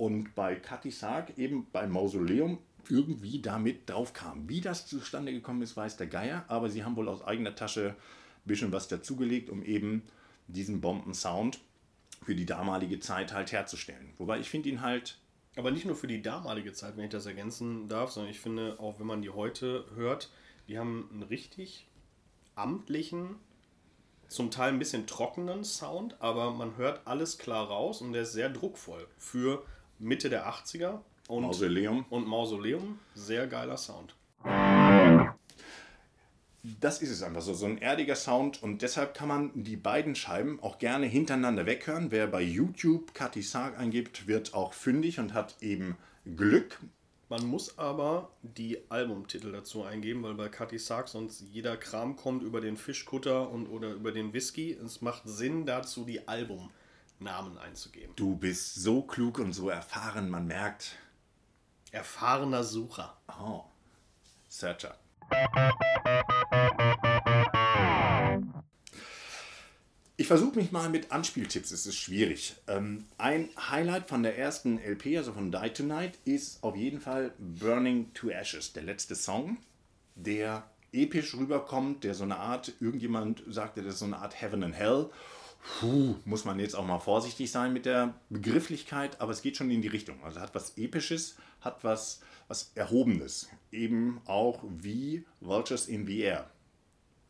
Und 0.00 0.34
bei 0.34 0.54
Katy 0.54 0.90
Sark, 0.90 1.36
eben 1.36 1.66
beim 1.72 1.90
Mausoleum, 1.90 2.56
irgendwie 2.88 3.42
damit 3.42 3.90
drauf 3.90 4.14
kam. 4.14 4.48
Wie 4.48 4.62
das 4.62 4.86
zustande 4.86 5.30
gekommen 5.30 5.60
ist, 5.60 5.76
weiß 5.76 5.98
der 5.98 6.06
Geier, 6.06 6.46
aber 6.48 6.70
sie 6.70 6.84
haben 6.84 6.96
wohl 6.96 7.06
aus 7.06 7.20
eigener 7.20 7.54
Tasche 7.54 7.90
ein 7.90 8.46
bisschen 8.46 8.72
was 8.72 8.88
dazugelegt, 8.88 9.50
um 9.50 9.62
eben 9.62 10.02
diesen 10.46 10.80
Bomben-Sound 10.80 11.60
für 12.22 12.34
die 12.34 12.46
damalige 12.46 12.98
Zeit 12.98 13.34
halt 13.34 13.52
herzustellen. 13.52 14.14
Wobei 14.16 14.40
ich 14.40 14.48
finde 14.48 14.70
ihn 14.70 14.80
halt. 14.80 15.18
Aber 15.54 15.70
nicht 15.70 15.84
nur 15.84 15.96
für 15.96 16.06
die 16.06 16.22
damalige 16.22 16.72
Zeit, 16.72 16.96
wenn 16.96 17.04
ich 17.04 17.10
das 17.10 17.26
ergänzen 17.26 17.86
darf, 17.88 18.12
sondern 18.12 18.30
ich 18.30 18.40
finde, 18.40 18.80
auch 18.80 18.98
wenn 19.00 19.06
man 19.06 19.20
die 19.20 19.28
heute 19.28 19.84
hört, 19.96 20.30
die 20.66 20.78
haben 20.78 21.10
einen 21.12 21.24
richtig 21.24 21.86
amtlichen, 22.54 23.34
zum 24.28 24.50
Teil 24.50 24.72
ein 24.72 24.78
bisschen 24.78 25.06
trockenen 25.06 25.62
Sound, 25.62 26.16
aber 26.22 26.52
man 26.52 26.78
hört 26.78 27.06
alles 27.06 27.36
klar 27.36 27.66
raus 27.66 28.00
und 28.00 28.14
der 28.14 28.22
ist 28.22 28.32
sehr 28.32 28.48
druckvoll 28.48 29.06
für 29.18 29.62
Mitte 30.00 30.28
der 30.28 30.48
80er 30.48 30.98
und 31.28 31.42
Mausoleum. 31.42 32.04
Und 32.10 32.26
Mausoleum, 32.26 32.98
sehr 33.14 33.46
geiler 33.46 33.76
Sound 33.76 34.14
das 36.62 37.00
ist 37.00 37.10
es 37.10 37.22
einfach 37.22 37.40
so, 37.40 37.54
so 37.54 37.66
ein 37.66 37.78
erdiger 37.78 38.16
Sound 38.16 38.62
und 38.62 38.82
deshalb 38.82 39.14
kann 39.14 39.28
man 39.28 39.50
die 39.54 39.76
beiden 39.76 40.14
Scheiben 40.14 40.60
auch 40.62 40.78
gerne 40.78 41.06
hintereinander 41.06 41.64
weghören. 41.66 42.10
Wer 42.10 42.26
bei 42.26 42.42
YouTube 42.42 43.14
Kati 43.14 43.42
Sarg 43.42 43.78
eingibt, 43.78 44.26
wird 44.26 44.52
auch 44.52 44.74
fündig 44.74 45.18
und 45.18 45.32
hat 45.32 45.56
eben 45.62 45.96
Glück. 46.36 46.78
Man 47.30 47.46
muss 47.46 47.78
aber 47.78 48.30
die 48.42 48.78
Albumtitel 48.90 49.52
dazu 49.52 49.84
eingeben, 49.84 50.22
weil 50.22 50.34
bei 50.34 50.48
Kati 50.48 50.78
Sarg 50.78 51.08
sonst 51.08 51.44
jeder 51.52 51.76
Kram 51.76 52.16
kommt 52.16 52.42
über 52.42 52.60
den 52.60 52.76
Fischkutter 52.76 53.50
und 53.50 53.68
oder 53.68 53.92
über 53.92 54.12
den 54.12 54.32
Whisky. 54.32 54.72
Es 54.72 55.00
macht 55.00 55.22
Sinn 55.24 55.64
dazu, 55.64 56.04
die 56.04 56.28
Albumnamen 57.20 57.58
einzugeben. 57.58 58.14
Du 58.16 58.36
bist 58.36 58.76
so 58.76 59.02
klug 59.02 59.38
und 59.38 59.52
so 59.52 59.68
erfahren, 59.68 60.30
man 60.30 60.46
merkt. 60.46 60.96
Erfahrener 61.92 62.64
Sucher. 62.64 63.16
Oh, 63.28 63.64
Searcher. 64.48 64.96
Ich 70.16 70.26
versuche 70.26 70.56
mich 70.56 70.72
mal 70.72 70.88
mit 70.88 71.12
Anspieltipps, 71.12 71.70
es 71.72 71.86
ist 71.86 71.96
schwierig. 71.96 72.56
Ähm, 72.66 73.06
ein 73.18 73.50
Highlight 73.70 74.08
von 74.08 74.22
der 74.22 74.38
ersten 74.38 74.78
LP, 74.78 75.16
also 75.16 75.32
von 75.32 75.50
Die 75.52 75.70
Tonight, 75.70 76.18
ist 76.24 76.62
auf 76.62 76.76
jeden 76.76 77.00
Fall 77.00 77.32
Burning 77.38 78.12
to 78.14 78.30
Ashes, 78.30 78.72
der 78.72 78.82
letzte 78.82 79.14
Song, 79.14 79.58
der 80.14 80.70
episch 80.92 81.34
rüberkommt, 81.34 82.04
der 82.04 82.14
so 82.14 82.24
eine 82.24 82.36
Art, 82.36 82.72
irgendjemand 82.80 83.42
sagte, 83.46 83.82
das 83.82 83.94
ist 83.94 84.00
so 84.00 84.06
eine 84.06 84.18
Art 84.18 84.40
Heaven 84.40 84.64
and 84.64 84.74
Hell. 84.74 85.10
Puh, 85.62 86.16
muss 86.24 86.44
man 86.44 86.58
jetzt 86.58 86.74
auch 86.74 86.86
mal 86.86 86.98
vorsichtig 86.98 87.50
sein 87.50 87.72
mit 87.72 87.86
der 87.86 88.14
Begrifflichkeit, 88.30 89.20
aber 89.20 89.32
es 89.32 89.42
geht 89.42 89.56
schon 89.56 89.70
in 89.70 89.82
die 89.82 89.88
Richtung. 89.88 90.22
Also 90.24 90.40
hat 90.40 90.54
was 90.54 90.76
Episches, 90.76 91.36
hat 91.60 91.84
was 91.84 92.20
was 92.50 92.72
Erhobenes. 92.74 93.48
Eben 93.70 94.20
auch 94.26 94.64
wie 94.68 95.24
Vultures 95.40 95.86
in 95.86 96.04
the 96.04 96.18
Air. 96.18 96.50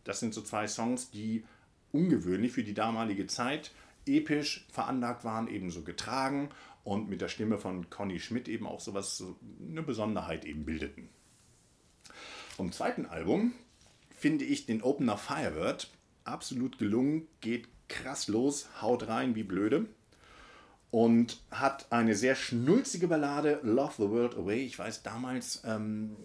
Das 0.02 0.18
sind 0.18 0.32
so 0.32 0.40
zwei 0.40 0.66
Songs, 0.66 1.10
die 1.10 1.44
ungewöhnlich 1.92 2.52
für 2.52 2.64
die 2.64 2.72
damalige 2.72 3.26
Zeit 3.26 3.70
episch 4.06 4.66
veranlagt 4.72 5.24
waren, 5.24 5.46
ebenso 5.46 5.82
getragen 5.82 6.48
und 6.84 7.10
mit 7.10 7.20
der 7.20 7.28
Stimme 7.28 7.58
von 7.58 7.90
Conny 7.90 8.18
Schmidt 8.18 8.48
eben 8.48 8.66
auch 8.66 8.80
sowas, 8.80 9.18
so 9.18 9.36
eine 9.60 9.82
Besonderheit 9.82 10.46
eben 10.46 10.64
bildeten. 10.64 11.10
Vom 12.56 12.72
zweiten 12.72 13.04
Album 13.04 13.52
finde 14.08 14.46
ich 14.46 14.64
den 14.64 14.82
Opener 14.82 15.18
Firebird 15.18 15.90
absolut 16.24 16.78
gelungen, 16.78 17.28
geht 17.42 17.68
krass 17.90 18.28
los, 18.28 18.68
haut 18.80 19.06
rein 19.08 19.34
wie 19.34 19.42
blöde 19.42 19.86
und 20.90 21.40
hat 21.50 21.92
eine 21.92 22.14
sehr 22.14 22.34
schnulzige 22.34 23.08
Ballade, 23.08 23.60
Love 23.62 23.94
the 23.98 24.10
World 24.10 24.36
Away. 24.36 24.64
Ich 24.64 24.78
weiß 24.78 25.02
damals, 25.02 25.62
ähm, 25.64 26.16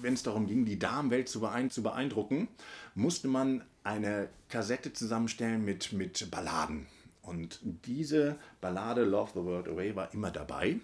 wenn 0.00 0.14
es 0.14 0.22
darum 0.22 0.46
ging, 0.46 0.64
die 0.64 0.78
Damenwelt 0.78 1.28
zu, 1.28 1.40
beeindrucken, 1.40 2.48
musste 2.94 3.28
man 3.28 3.64
eine 3.82 4.28
Kassette 4.48 4.92
zusammenstellen 4.92 5.64
mit, 5.64 5.92
mit 5.92 6.30
Balladen. 6.30 6.86
Und 7.22 7.60
diese 7.62 8.36
Ballade 8.60 9.04
Love 9.04 9.32
the 9.34 9.44
World 9.44 9.68
Away 9.68 9.96
war 9.96 10.12
immer 10.12 10.30
dabei. 10.30 10.80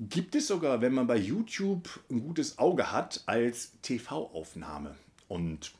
Gibt 0.00 0.34
es 0.34 0.48
sogar, 0.48 0.80
wenn 0.80 0.92
man 0.92 1.06
bei 1.06 1.16
YouTube 1.16 1.88
ein 2.10 2.20
gutes 2.20 2.58
Auge 2.58 2.90
hat, 2.90 3.22
als 3.26 3.72
TV-Aufnahme. 3.82 4.96
Und 5.28 5.72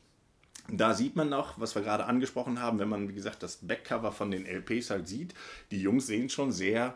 da 0.67 0.93
sieht 0.93 1.15
man 1.15 1.29
noch, 1.29 1.59
was 1.59 1.75
wir 1.75 1.81
gerade 1.81 2.05
angesprochen 2.05 2.61
haben, 2.61 2.79
wenn 2.79 2.89
man, 2.89 3.09
wie 3.09 3.13
gesagt, 3.13 3.43
das 3.43 3.57
Backcover 3.57 4.11
von 4.11 4.31
den 4.31 4.45
LPs 4.45 4.89
halt 4.89 5.07
sieht, 5.07 5.33
die 5.71 5.81
Jungs 5.81 6.07
sehen 6.07 6.29
schon 6.29 6.51
sehr 6.51 6.95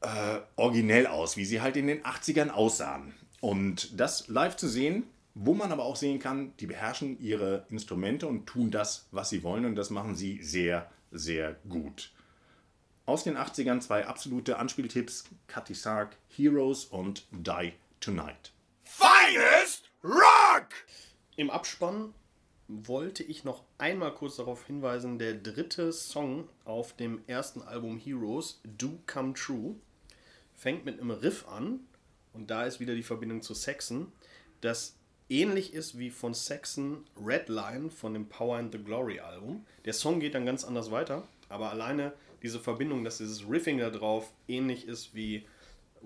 äh, 0.00 0.38
originell 0.56 1.06
aus, 1.06 1.36
wie 1.36 1.44
sie 1.44 1.60
halt 1.60 1.76
in 1.76 1.86
den 1.86 2.02
80ern 2.02 2.50
aussahen. 2.50 3.14
Und 3.40 3.98
das 4.00 4.28
live 4.28 4.56
zu 4.56 4.68
sehen, 4.68 5.04
wo 5.34 5.54
man 5.54 5.70
aber 5.70 5.84
auch 5.84 5.96
sehen 5.96 6.18
kann, 6.18 6.54
die 6.58 6.66
beherrschen 6.66 7.20
ihre 7.20 7.66
Instrumente 7.68 8.26
und 8.26 8.46
tun 8.46 8.70
das, 8.70 9.06
was 9.10 9.28
sie 9.28 9.42
wollen. 9.42 9.66
Und 9.66 9.76
das 9.76 9.90
machen 9.90 10.16
sie 10.16 10.42
sehr, 10.42 10.90
sehr 11.12 11.56
gut. 11.68 12.10
Aus 13.04 13.22
den 13.22 13.36
80ern 13.36 13.80
zwei 13.80 14.06
absolute 14.06 14.58
Anspieltipps: 14.58 15.24
Cutty 15.46 15.74
Sark, 15.74 16.16
Heroes 16.28 16.86
und 16.86 17.26
Die 17.30 17.72
Tonight. 18.00 18.52
Finest 18.82 19.90
Rock! 20.02 20.68
Im 21.36 21.50
Abspann 21.50 22.14
wollte 22.68 23.22
ich 23.22 23.44
noch 23.44 23.62
einmal 23.78 24.12
kurz 24.14 24.36
darauf 24.36 24.66
hinweisen, 24.66 25.18
der 25.18 25.34
dritte 25.34 25.92
Song 25.92 26.48
auf 26.64 26.94
dem 26.94 27.22
ersten 27.26 27.62
Album 27.62 27.98
Heroes, 27.98 28.60
Do 28.64 28.98
Come 29.06 29.34
True, 29.34 29.76
fängt 30.54 30.84
mit 30.84 31.00
einem 31.00 31.10
Riff 31.10 31.46
an 31.48 31.80
und 32.32 32.50
da 32.50 32.64
ist 32.64 32.80
wieder 32.80 32.94
die 32.94 33.02
Verbindung 33.02 33.42
zu 33.42 33.54
Saxon, 33.54 34.10
das 34.60 34.96
ähnlich 35.28 35.74
ist 35.74 35.98
wie 35.98 36.10
von 36.10 36.34
Saxon 36.34 37.04
Redline 37.24 37.90
von 37.90 38.14
dem 38.14 38.28
Power 38.28 38.56
and 38.56 38.72
the 38.72 38.82
Glory 38.82 39.20
Album. 39.20 39.64
Der 39.84 39.92
Song 39.92 40.20
geht 40.20 40.34
dann 40.34 40.46
ganz 40.46 40.64
anders 40.64 40.90
weiter, 40.90 41.26
aber 41.48 41.70
alleine 41.70 42.12
diese 42.42 42.58
Verbindung, 42.58 43.04
dass 43.04 43.18
dieses 43.18 43.48
Riffing 43.48 43.78
da 43.78 43.90
drauf 43.90 44.32
ähnlich 44.48 44.86
ist 44.86 45.14
wie 45.14 45.46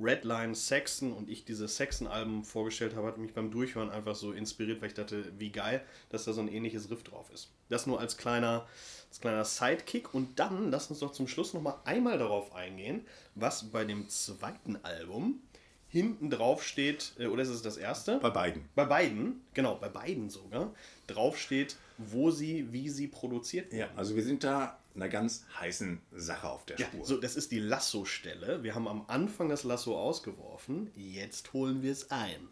Redline 0.00 0.54
Saxon 0.54 1.12
und 1.12 1.28
ich 1.28 1.44
diese 1.44 1.68
Saxon-Alben 1.68 2.44
vorgestellt 2.44 2.96
habe, 2.96 3.08
hat 3.08 3.18
mich 3.18 3.34
beim 3.34 3.50
Durchhören 3.50 3.90
einfach 3.90 4.14
so 4.14 4.32
inspiriert, 4.32 4.80
weil 4.80 4.88
ich 4.88 4.94
dachte, 4.94 5.32
wie 5.38 5.50
geil, 5.50 5.82
dass 6.08 6.24
da 6.24 6.32
so 6.32 6.40
ein 6.40 6.48
ähnliches 6.48 6.90
Riff 6.90 7.02
drauf 7.02 7.30
ist. 7.32 7.50
Das 7.68 7.86
nur 7.86 8.00
als 8.00 8.16
kleiner, 8.16 8.66
als 9.08 9.20
kleiner 9.20 9.44
Sidekick. 9.44 10.14
Und 10.14 10.38
dann 10.38 10.70
lass 10.70 10.88
uns 10.90 11.00
doch 11.00 11.12
zum 11.12 11.28
Schluss 11.28 11.54
nochmal 11.54 11.76
einmal 11.84 12.18
darauf 12.18 12.54
eingehen, 12.54 13.06
was 13.34 13.70
bei 13.70 13.84
dem 13.84 14.08
zweiten 14.08 14.76
Album 14.82 15.42
hinten 15.90 16.30
drauf 16.30 16.62
steht, 16.62 17.12
äh, 17.18 17.26
oder 17.26 17.42
ist 17.42 17.48
es 17.48 17.62
das 17.62 17.76
erste? 17.76 18.18
Bei 18.18 18.30
beiden. 18.30 18.68
Bei 18.74 18.84
beiden, 18.84 19.42
genau, 19.54 19.74
bei 19.74 19.88
beiden 19.88 20.30
sogar, 20.30 20.72
drauf 21.06 21.36
steht, 21.36 21.76
wo 21.98 22.30
sie, 22.30 22.72
wie 22.72 22.88
sie 22.88 23.08
produziert 23.08 23.72
werden. 23.72 23.90
Ja, 23.92 23.98
also 23.98 24.14
wir 24.14 24.22
sind 24.22 24.44
da 24.44 24.78
einer 24.94 25.08
ganz 25.08 25.44
heißen 25.58 26.00
Sache 26.12 26.48
auf 26.48 26.64
der 26.66 26.78
Ja, 26.78 26.86
Spur. 26.86 27.04
so, 27.04 27.16
das 27.18 27.36
ist 27.36 27.52
die 27.52 27.60
Lasso-Stelle. 27.60 28.62
Wir 28.62 28.74
haben 28.74 28.88
am 28.88 29.04
Anfang 29.08 29.48
das 29.48 29.64
Lasso 29.64 29.98
ausgeworfen. 29.98 30.90
Jetzt 30.96 31.52
holen 31.52 31.82
wir 31.82 31.92
es 31.92 32.10
ein. 32.10 32.48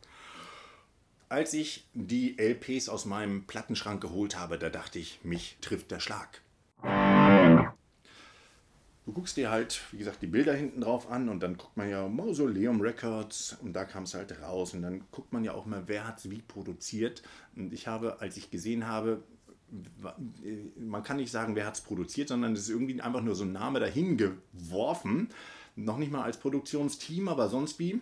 Als 1.28 1.52
ich 1.52 1.86
die 1.92 2.38
LPs 2.38 2.88
aus 2.88 3.04
meinem 3.04 3.46
Plattenschrank 3.46 4.00
geholt 4.00 4.38
habe, 4.38 4.58
da 4.58 4.70
dachte 4.70 4.98
ich, 4.98 5.20
mich 5.24 5.58
trifft 5.60 5.90
der 5.90 6.00
Schlag. 6.00 6.40
Du 9.04 9.12
guckst 9.14 9.36
dir 9.38 9.50
halt, 9.50 9.80
wie 9.92 9.98
gesagt, 9.98 10.20
die 10.20 10.26
Bilder 10.26 10.52
hinten 10.54 10.82
drauf 10.82 11.10
an 11.10 11.30
und 11.30 11.40
dann 11.40 11.56
guckt 11.56 11.76
man 11.78 11.88
ja 11.88 12.06
Mausoleum 12.08 12.80
Records 12.82 13.56
und 13.62 13.72
da 13.72 13.84
kam 13.86 14.02
es 14.02 14.12
halt 14.14 14.40
raus 14.42 14.74
und 14.74 14.82
dann 14.82 15.02
guckt 15.10 15.32
man 15.32 15.44
ja 15.44 15.52
auch 15.54 15.64
mal, 15.64 15.84
wer 15.86 16.06
hat 16.06 16.18
es 16.18 16.30
wie 16.30 16.42
produziert. 16.42 17.22
Und 17.56 17.72
ich 17.72 17.86
habe, 17.88 18.20
als 18.20 18.36
ich 18.36 18.50
gesehen 18.50 18.86
habe, 18.86 19.22
man 20.78 21.02
kann 21.02 21.18
nicht 21.18 21.30
sagen, 21.30 21.54
wer 21.54 21.66
hat 21.66 21.74
es 21.74 21.80
produziert, 21.80 22.28
sondern 22.28 22.54
es 22.54 22.60
ist 22.60 22.70
irgendwie 22.70 23.00
einfach 23.00 23.20
nur 23.20 23.34
so 23.34 23.44
ein 23.44 23.52
Name 23.52 23.80
dahin 23.80 24.16
geworfen. 24.16 25.28
Noch 25.76 25.98
nicht 25.98 26.10
mal 26.10 26.22
als 26.22 26.38
Produktionsteam, 26.38 27.28
aber 27.28 27.48
sonst 27.48 27.78
wie. 27.78 28.00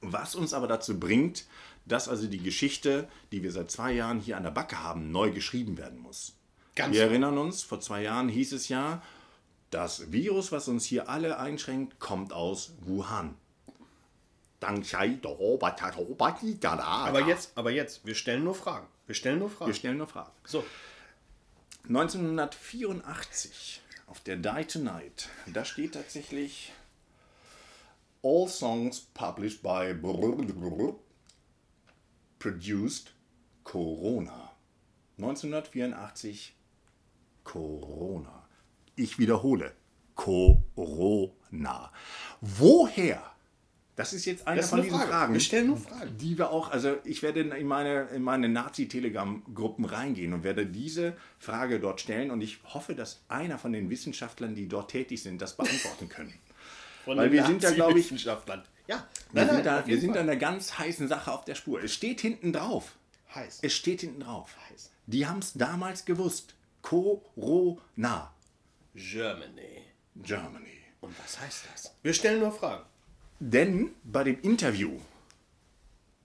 Was 0.00 0.34
uns 0.34 0.54
aber 0.54 0.68
dazu 0.68 0.98
bringt, 0.98 1.46
dass 1.86 2.08
also 2.08 2.26
die 2.26 2.42
Geschichte, 2.42 3.08
die 3.32 3.42
wir 3.42 3.52
seit 3.52 3.70
zwei 3.70 3.92
Jahren 3.92 4.20
hier 4.20 4.36
an 4.36 4.42
der 4.42 4.50
Backe 4.50 4.82
haben, 4.82 5.10
neu 5.10 5.30
geschrieben 5.30 5.76
werden 5.76 5.98
muss. 5.98 6.34
Ganz 6.76 6.94
wir 6.94 7.02
erinnern 7.02 7.38
uns, 7.38 7.62
vor 7.62 7.80
zwei 7.80 8.02
Jahren 8.02 8.28
hieß 8.28 8.52
es 8.52 8.68
ja, 8.68 9.02
das 9.70 10.12
Virus, 10.12 10.52
was 10.52 10.68
uns 10.68 10.84
hier 10.84 11.08
alle 11.08 11.38
einschränkt, 11.38 11.98
kommt 11.98 12.32
aus 12.32 12.74
Wuhan. 12.80 13.34
Aber 17.08 17.26
jetzt, 17.26 17.52
aber 17.56 17.70
jetzt, 17.70 18.06
wir 18.06 18.14
stellen 18.14 18.44
nur 18.44 18.54
Fragen. 18.54 18.86
Wir 19.06 19.14
stellen 19.14 19.38
nur 19.38 19.50
Fragen. 19.50 19.70
Wir 19.70 19.74
stellen 19.74 19.98
nur 19.98 20.06
Fragen. 20.06 20.32
so, 20.44 20.64
1984 21.88 23.82
auf 24.06 24.20
der 24.20 24.36
Die 24.36 24.64
Tonight, 24.64 25.28
da 25.46 25.64
steht 25.64 25.94
tatsächlich 25.94 26.72
All 28.22 28.48
songs 28.48 29.00
published 29.00 29.62
by 29.62 29.92
produced 32.38 33.12
Corona. 33.64 34.50
1984 35.18 36.54
Corona. 37.44 38.48
Ich 38.96 39.18
wiederhole, 39.18 39.72
Corona. 40.14 41.92
Woher? 42.40 43.33
Das 43.96 44.12
ist 44.12 44.24
jetzt 44.24 44.46
eine 44.48 44.56
Das 44.56 44.66
ist 44.66 44.70
von 44.70 44.78
eine 44.80 44.86
diesen 44.88 44.98
Frage. 44.98 45.12
Fragen. 45.12 45.32
Wir 45.34 45.40
stellen 45.40 45.66
nur 45.68 45.76
Fragen. 45.76 46.18
Die 46.18 46.36
wir 46.36 46.50
auch, 46.50 46.70
also 46.72 46.96
ich 47.04 47.22
werde 47.22 47.40
in 47.42 47.66
meine, 47.66 48.08
in 48.14 48.22
meine 48.22 48.48
Nazi-Telegram-Gruppen 48.48 49.84
reingehen 49.84 50.32
und 50.32 50.42
werde 50.42 50.66
diese 50.66 51.16
Frage 51.38 51.78
dort 51.78 52.00
stellen 52.00 52.30
und 52.32 52.40
ich 52.40 52.58
hoffe, 52.64 52.94
dass 52.94 53.22
einer 53.28 53.56
von 53.58 53.72
den 53.72 53.90
Wissenschaftlern, 53.90 54.54
die 54.54 54.66
dort 54.66 54.90
tätig 54.90 55.22
sind, 55.22 55.40
das 55.40 55.56
beantworten 55.56 56.08
können. 56.08 56.34
von 57.04 57.16
Weil 57.18 57.28
den 57.28 57.32
wir 57.34 57.46
sind 57.46 57.62
ja, 57.62 57.70
glaub 57.70 57.90
ich- 57.90 57.94
Nazi-Wissenschaftlern. 57.96 58.64
Ja, 58.86 59.06
Wir 59.32 59.44
nein, 59.44 59.46
nein, 59.46 59.54
sind, 59.56 59.66
da, 59.66 59.86
wir 59.86 60.00
sind 60.00 60.10
an 60.16 60.28
einer 60.28 60.36
ganz 60.36 60.76
heißen 60.78 61.06
Sache 61.08 61.32
auf 61.32 61.44
der 61.44 61.54
Spur. 61.54 61.82
Es 61.82 61.94
steht 61.94 62.20
hinten 62.20 62.52
drauf. 62.52 62.96
heiß. 63.34 63.60
Es 63.62 63.72
steht 63.74 64.00
hinten 64.02 64.20
drauf. 64.20 64.54
Heiß. 64.70 64.90
Die 65.06 65.26
haben 65.26 65.38
es 65.38 65.52
damals 65.54 66.04
gewusst. 66.04 66.54
Corona. 66.82 68.32
Germany. 68.94 69.82
Germany. 70.16 70.78
Und 71.00 71.14
was 71.22 71.40
heißt 71.40 71.64
das? 71.72 71.94
Wir 72.02 72.12
stellen 72.12 72.40
nur 72.40 72.52
Fragen. 72.52 72.84
Denn 73.40 73.90
bei 74.04 74.24
dem 74.24 74.40
Interview 74.40 74.98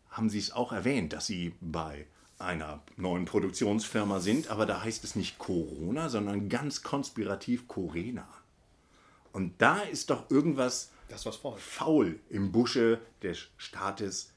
haben 0.10 0.30
sie 0.30 0.40
es 0.40 0.52
auch 0.52 0.72
erwähnt, 0.72 1.14
dass 1.14 1.28
sie 1.28 1.54
bei 1.62 2.06
einer 2.38 2.82
neuen 2.96 3.26
Produktionsfirma 3.26 4.20
sind, 4.20 4.48
aber 4.50 4.66
da 4.66 4.82
heißt 4.82 5.04
es 5.04 5.16
nicht 5.16 5.38
Corona, 5.38 6.10
sondern 6.10 6.50
ganz 6.50 6.84
konspirativ 6.84 7.68
Corena. 7.68 8.28
Und 9.32 9.62
da 9.62 9.80
ist 9.80 10.10
doch 10.10 10.30
irgendwas 10.32 10.92
Das 11.10 11.26
faul 11.58 12.20
im 12.30 12.52
Busche 12.52 13.02
des 13.22 13.48
Staates 13.58 14.32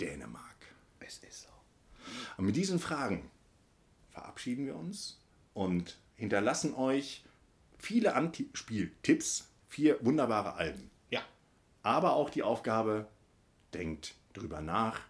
Dänemark. 0.00 0.44
Es 1.00 1.18
ist 1.18 1.42
so. 1.42 1.48
Und 2.36 2.46
mit 2.46 2.56
diesen 2.56 2.78
Fragen 2.78 3.30
verabschieden 4.10 4.66
wir 4.66 4.76
uns 4.76 5.18
und 5.54 5.98
hinterlassen 6.16 6.74
euch 6.74 7.24
viele 7.78 8.14
Anspieltipps, 8.14 9.48
vier 9.68 9.98
wunderbare 10.04 10.54
Alben. 10.54 10.90
Aber 11.82 12.14
auch 12.14 12.30
die 12.30 12.42
Aufgabe, 12.42 13.06
denkt 13.74 14.14
drüber 14.32 14.60
nach, 14.60 15.00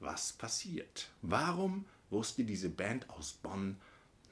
was 0.00 0.32
passiert. 0.32 1.08
Warum 1.22 1.86
wusste 2.10 2.44
diese 2.44 2.68
Band 2.68 3.08
aus 3.10 3.32
Bonn 3.32 3.80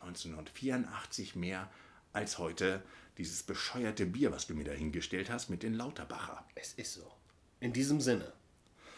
1984 0.01 1.37
mehr 1.37 1.71
als 2.13 2.39
heute 2.39 2.83
dieses 3.19 3.43
bescheuerte 3.43 4.07
Bier, 4.07 4.33
was 4.33 4.47
du 4.47 4.55
mir 4.55 4.65
da 4.65 4.73
hingestellt 4.73 5.31
hast 5.31 5.49
mit 5.49 5.63
den 5.63 5.75
Lauterbacher? 5.75 6.45
Es 6.55 6.73
ist 6.75 6.95
so. 6.95 7.11
In 7.61 7.73
diesem 7.73 8.01
Sinne. 8.01 8.33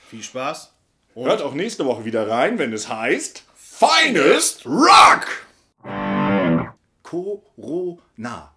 Viel 0.09 0.23
Spaß. 0.23 0.73
Und 1.15 1.27
Hört 1.27 1.43
auch 1.43 1.55
nächste 1.55 1.85
Woche 1.87 2.05
wieder 2.05 2.29
rein, 2.29 2.59
wenn 2.59 2.73
es 2.73 2.89
heißt 2.89 3.45
Finest 3.55 4.67
Rock! 4.67 5.27
Corona. 7.03 8.54